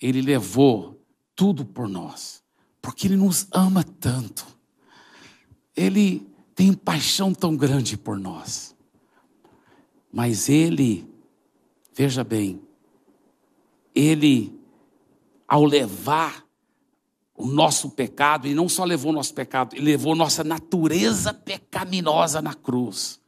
ele 0.00 0.20
levou 0.20 1.02
tudo 1.34 1.64
por 1.64 1.88
nós, 1.88 2.42
porque 2.80 3.06
Ele 3.06 3.16
nos 3.16 3.46
ama 3.50 3.82
tanto. 3.82 4.46
Ele 5.76 6.26
tem 6.54 6.72
paixão 6.72 7.32
tão 7.32 7.56
grande 7.56 7.96
por 7.96 8.18
nós. 8.18 8.76
Mas 10.12 10.48
Ele, 10.48 11.08
veja 11.94 12.22
bem, 12.22 12.62
Ele, 13.94 14.52
ao 15.46 15.64
levar 15.64 16.44
o 17.34 17.46
nosso 17.46 17.90
pecado, 17.90 18.46
e 18.46 18.54
não 18.54 18.68
só 18.68 18.84
levou 18.84 19.10
o 19.10 19.14
nosso 19.14 19.34
pecado, 19.34 19.74
ele 19.74 19.86
levou 19.86 20.14
nossa 20.14 20.44
natureza 20.44 21.34
pecaminosa 21.34 22.40
na 22.40 22.54
cruz. 22.54 23.20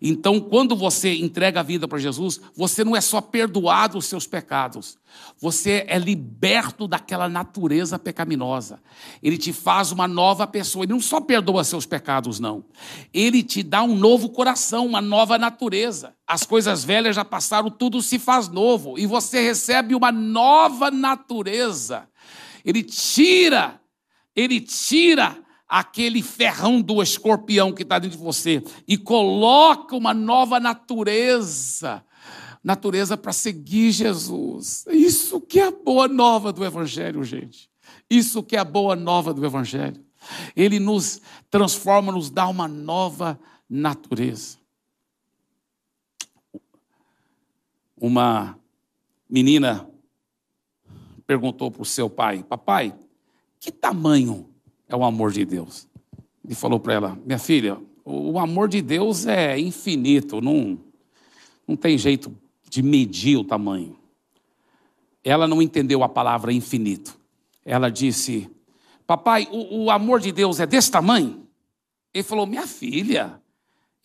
Então, 0.00 0.40
quando 0.40 0.76
você 0.76 1.14
entrega 1.14 1.60
a 1.60 1.62
vida 1.62 1.88
para 1.88 1.98
Jesus, 1.98 2.40
você 2.54 2.84
não 2.84 2.94
é 2.94 3.00
só 3.00 3.20
perdoado 3.20 3.98
os 3.98 4.06
seus 4.06 4.26
pecados, 4.26 4.96
você 5.40 5.84
é 5.88 5.98
liberto 5.98 6.86
daquela 6.86 7.28
natureza 7.28 7.98
pecaminosa. 7.98 8.80
Ele 9.22 9.36
te 9.38 9.52
faz 9.52 9.92
uma 9.92 10.06
nova 10.06 10.46
pessoa. 10.46 10.84
Ele 10.84 10.92
não 10.92 11.00
só 11.00 11.20
perdoa 11.20 11.64
seus 11.64 11.86
pecados, 11.86 12.40
não. 12.40 12.64
Ele 13.12 13.42
te 13.42 13.62
dá 13.62 13.82
um 13.82 13.94
novo 13.94 14.30
coração, 14.30 14.86
uma 14.86 15.00
nova 15.00 15.38
natureza. 15.38 16.14
As 16.26 16.44
coisas 16.44 16.84
velhas 16.84 17.16
já 17.16 17.24
passaram, 17.24 17.70
tudo 17.70 18.02
se 18.02 18.18
faz 18.18 18.48
novo 18.48 18.98
e 18.98 19.06
você 19.06 19.40
recebe 19.40 19.94
uma 19.94 20.12
nova 20.12 20.90
natureza. 20.90 22.08
Ele 22.64 22.82
tira, 22.82 23.80
ele 24.34 24.60
tira 24.60 25.36
aquele 25.68 26.22
ferrão 26.22 26.80
do 26.80 27.02
escorpião 27.02 27.72
que 27.72 27.82
está 27.82 27.98
dentro 27.98 28.16
de 28.16 28.24
você 28.24 28.62
e 28.86 28.96
coloca 28.96 29.94
uma 29.94 30.14
nova 30.14 30.58
natureza 30.58 32.04
natureza 32.62 33.16
para 33.16 33.32
seguir 33.32 33.92
Jesus. 33.92 34.84
Isso 34.88 35.40
que 35.40 35.60
é 35.60 35.68
a 35.68 35.70
boa 35.70 36.08
nova 36.08 36.52
do 36.52 36.64
Evangelho, 36.64 37.22
gente. 37.24 37.70
Isso 38.10 38.42
que 38.42 38.56
é 38.56 38.58
a 38.58 38.64
boa 38.64 38.96
nova 38.96 39.32
do 39.32 39.44
Evangelho. 39.44 40.04
Ele 40.54 40.78
nos 40.78 41.20
transforma, 41.50 42.12
nos 42.12 42.30
dá 42.30 42.46
uma 42.48 42.68
nova 42.68 43.38
natureza. 43.68 44.58
Uma 47.96 48.58
menina 49.28 49.88
perguntou 51.26 51.70
para 51.70 51.82
o 51.82 51.86
seu 51.86 52.08
pai: 52.08 52.42
Papai, 52.42 52.94
que 53.60 53.72
tamanho 53.72 54.47
é 54.88 54.96
o 54.96 55.04
amor 55.04 55.32
de 55.32 55.44
Deus. 55.44 55.86
Ele 56.44 56.54
falou 56.54 56.80
para 56.80 56.94
ela: 56.94 57.18
Minha 57.24 57.38
filha, 57.38 57.78
o 58.04 58.38
amor 58.38 58.68
de 58.68 58.80
Deus 58.80 59.26
é 59.26 59.58
infinito, 59.58 60.40
não, 60.40 60.78
não 61.66 61.76
tem 61.76 61.98
jeito 61.98 62.34
de 62.68 62.82
medir 62.82 63.36
o 63.36 63.44
tamanho. 63.44 63.98
Ela 65.22 65.46
não 65.46 65.60
entendeu 65.60 66.02
a 66.02 66.08
palavra 66.08 66.52
infinito. 66.52 67.18
Ela 67.64 67.90
disse: 67.90 68.50
Papai, 69.06 69.46
o, 69.50 69.84
o 69.84 69.90
amor 69.90 70.20
de 70.20 70.32
Deus 70.32 70.58
é 70.60 70.66
desse 70.66 70.90
tamanho? 70.90 71.46
Ele 72.14 72.24
falou: 72.24 72.46
Minha 72.46 72.66
filha, 72.66 73.40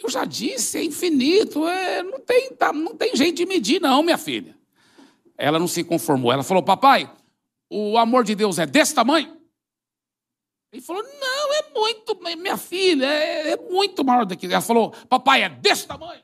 eu 0.03 0.09
já 0.09 0.25
disse, 0.25 0.77
é 0.77 0.83
infinito, 0.83 1.65
é, 1.65 2.03
não, 2.03 2.19
tem, 2.19 2.51
tá, 2.53 2.73
não 2.73 2.95
tem 2.95 3.15
jeito 3.15 3.37
de 3.37 3.45
medir, 3.45 3.79
não, 3.79 4.03
minha 4.03 4.17
filha. 4.17 4.55
Ela 5.37 5.57
não 5.57 5.67
se 5.67 5.83
conformou. 5.83 6.31
Ela 6.31 6.43
falou: 6.43 6.61
Papai, 6.61 7.09
o 7.69 7.97
amor 7.97 8.23
de 8.23 8.35
Deus 8.35 8.59
é 8.59 8.65
desse 8.65 8.93
tamanho? 8.93 9.42
Ele 10.73 10.81
falou: 10.81 11.03
Não, 11.03 11.53
é 11.53 11.69
muito, 11.71 12.19
minha 12.35 12.57
filha, 12.57 13.05
é, 13.05 13.51
é 13.51 13.57
muito 13.57 14.03
maior 14.03 14.25
do 14.25 14.35
que. 14.35 14.47
Ela 14.47 14.59
falou: 14.59 14.89
Papai, 15.07 15.43
é 15.43 15.49
desse 15.49 15.85
tamanho. 15.85 16.23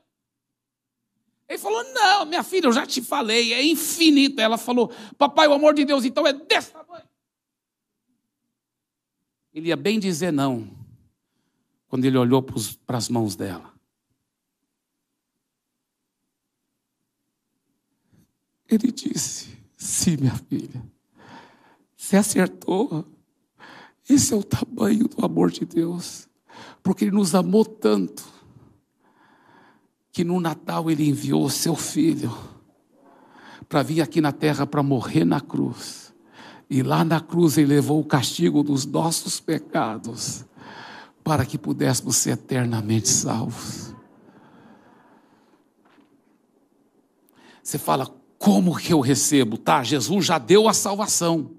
Ele 1.47 1.59
falou: 1.59 1.83
Não, 1.93 2.25
minha 2.25 2.41
filha, 2.41 2.65
eu 2.65 2.73
já 2.73 2.83
te 2.83 2.99
falei, 2.99 3.53
é 3.53 3.63
infinita. 3.63 4.41
Ela 4.41 4.57
falou: 4.57 4.91
Papai, 5.19 5.47
o 5.47 5.53
amor 5.53 5.75
de 5.75 5.85
Deus 5.85 6.03
então 6.03 6.25
é 6.25 6.33
desse 6.33 6.71
tamanho. 6.71 7.07
Ele 9.53 9.67
ia 9.67 9.77
bem 9.77 9.99
dizer 9.99 10.33
não, 10.33 10.67
quando 11.87 12.05
ele 12.05 12.17
olhou 12.17 12.41
para 12.41 12.97
as 12.97 13.07
mãos 13.07 13.35
dela. 13.35 13.71
Ele 18.67 18.91
disse: 18.91 19.55
Sim, 19.77 20.17
minha 20.17 20.35
filha, 20.35 20.83
você 21.95 22.17
acertou. 22.17 23.05
Esse 24.09 24.33
é 24.33 24.37
o 24.37 24.43
tamanho 24.43 25.07
do 25.07 25.23
amor 25.23 25.51
de 25.51 25.63
Deus, 25.63 26.27
porque 26.81 27.05
Ele 27.05 27.15
nos 27.15 27.35
amou 27.35 27.63
tanto, 27.63 28.25
que 30.11 30.23
no 30.23 30.39
Natal 30.39 30.89
Ele 30.89 31.07
enviou 31.07 31.45
o 31.45 31.49
seu 31.49 31.75
filho 31.75 32.35
para 33.69 33.83
vir 33.83 34.01
aqui 34.01 34.19
na 34.19 34.31
terra 34.31 34.65
para 34.65 34.81
morrer 34.81 35.23
na 35.23 35.39
cruz. 35.39 36.11
E 36.67 36.81
lá 36.81 37.03
na 37.03 37.21
cruz 37.21 37.55
Ele 37.55 37.75
levou 37.75 37.99
o 37.99 38.05
castigo 38.05 38.63
dos 38.63 38.83
nossos 38.83 39.39
pecados, 39.39 40.43
para 41.23 41.45
que 41.45 41.59
pudéssemos 41.59 42.15
ser 42.15 42.31
eternamente 42.31 43.07
salvos. 43.07 43.93
Você 47.61 47.77
fala, 47.77 48.07
como 48.39 48.75
que 48.75 48.91
eu 48.91 48.99
recebo? 48.99 49.55
Tá, 49.55 49.83
Jesus 49.83 50.25
já 50.25 50.39
deu 50.39 50.67
a 50.67 50.73
salvação. 50.73 51.58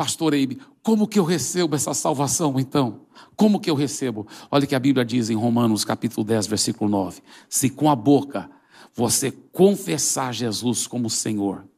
Pastor 0.00 0.32
Eibe, 0.32 0.58
como 0.82 1.06
que 1.06 1.18
eu 1.18 1.24
recebo 1.24 1.76
essa 1.76 1.92
salvação 1.92 2.58
então? 2.58 3.02
Como 3.36 3.60
que 3.60 3.68
eu 3.68 3.74
recebo? 3.74 4.26
Olha 4.50 4.66
que 4.66 4.74
a 4.74 4.78
Bíblia 4.78 5.04
diz 5.04 5.28
em 5.28 5.34
Romanos 5.34 5.84
capítulo 5.84 6.24
10, 6.24 6.46
versículo 6.46 6.90
9. 6.90 7.20
Se 7.50 7.68
com 7.68 7.90
a 7.90 7.94
boca 7.94 8.50
você 8.94 9.30
confessar 9.30 10.32
Jesus 10.32 10.86
como 10.86 11.10
Senhor 11.10 11.68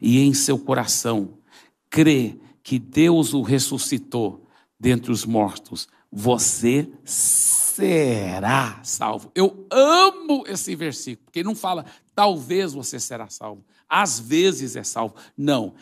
e 0.00 0.18
em 0.18 0.34
seu 0.34 0.58
coração 0.58 1.38
crê 1.88 2.40
que 2.64 2.80
Deus 2.80 3.32
o 3.32 3.42
ressuscitou 3.42 4.44
dentre 4.76 5.12
os 5.12 5.24
mortos, 5.24 5.86
você 6.10 6.90
será 7.04 8.80
salvo. 8.82 9.30
Eu 9.36 9.68
amo 9.70 10.42
esse 10.48 10.74
versículo, 10.74 11.26
porque 11.26 11.44
não 11.44 11.54
fala 11.54 11.84
talvez 12.12 12.72
você 12.72 12.98
será 12.98 13.28
salvo, 13.28 13.64
às 13.88 14.18
vezes 14.18 14.74
é 14.74 14.82
salvo. 14.82 15.14
Não, 15.36 15.74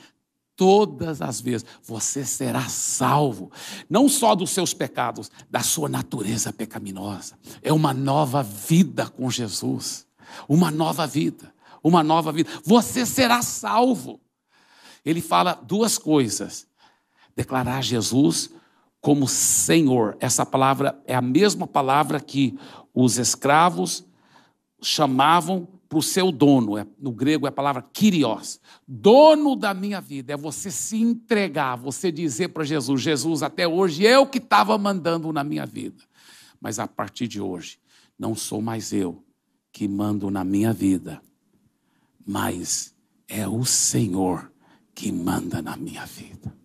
todas 0.57 1.21
as 1.21 1.41
vezes 1.41 1.67
você 1.83 2.25
será 2.25 2.69
salvo, 2.69 3.53
não 3.89 4.09
só 4.09 4.35
dos 4.35 4.51
seus 4.51 4.73
pecados, 4.73 5.31
da 5.51 5.61
sua 5.61 5.89
natureza 5.89 6.53
pecaminosa. 6.53 7.39
É 7.63 7.73
uma 7.73 7.93
nova 7.93 8.43
vida 8.43 9.07
com 9.07 9.31
Jesus, 9.31 10.07
uma 10.49 10.71
nova 10.71 11.07
vida, 11.07 11.53
uma 11.85 12.03
nova 12.03 12.33
vida. 12.33 12.51
Você 12.65 13.05
será 13.05 13.43
salvo. 13.43 14.19
Ele 15.05 15.21
fala 15.21 15.55
duas 15.55 15.99
coisas: 15.99 16.67
declarar 17.37 17.83
Jesus 17.83 18.51
como 19.01 19.29
Senhor. 19.29 20.17
Essa 20.19 20.45
palavra 20.45 21.01
é 21.07 21.15
a 21.15 21.23
mesma 21.23 21.67
palavra 21.67 22.19
que 22.19 22.59
os 22.93 23.19
escravos 23.19 24.05
chamavam 24.83 25.69
para 25.89 25.99
o 25.99 26.03
seu 26.03 26.31
dono. 26.31 26.77
É, 26.77 26.87
no 26.99 27.13
grego 27.13 27.47
é 27.47 27.49
a 27.49 27.53
palavra 27.53 27.83
kyrios. 27.93 28.61
Dono 28.87 29.57
da 29.57 29.73
minha 29.75 30.01
vida. 30.01 30.33
É 30.33 30.37
você 30.37 30.71
se 30.71 31.01
entregar, 31.01 31.77
você 31.77 32.13
dizer 32.13 32.49
para 32.49 32.65
Jesus: 32.65 33.01
Jesus, 33.01 33.43
até 33.43 33.67
hoje 33.67 34.07
é 34.07 34.17
eu 34.17 34.27
que 34.27 34.39
estava 34.39 34.77
mandando 34.77 35.33
na 35.33 35.45
minha 35.45 35.67
vida. 35.67 36.03
Mas 36.61 36.79
a 36.79 36.87
partir 36.87 37.29
de 37.29 37.41
hoje, 37.41 37.79
não 38.19 38.35
sou 38.35 38.61
mais 38.61 38.93
eu 38.93 39.23
que 39.73 39.87
mando 39.87 40.31
na 40.31 40.43
minha 40.43 40.73
vida, 40.73 41.21
mas 42.27 42.95
é 43.29 43.47
o 43.47 43.65
Senhor 43.65 44.51
que 44.95 45.13
manda 45.13 45.61
na 45.61 45.77
minha 45.77 46.07
vida. 46.07 46.57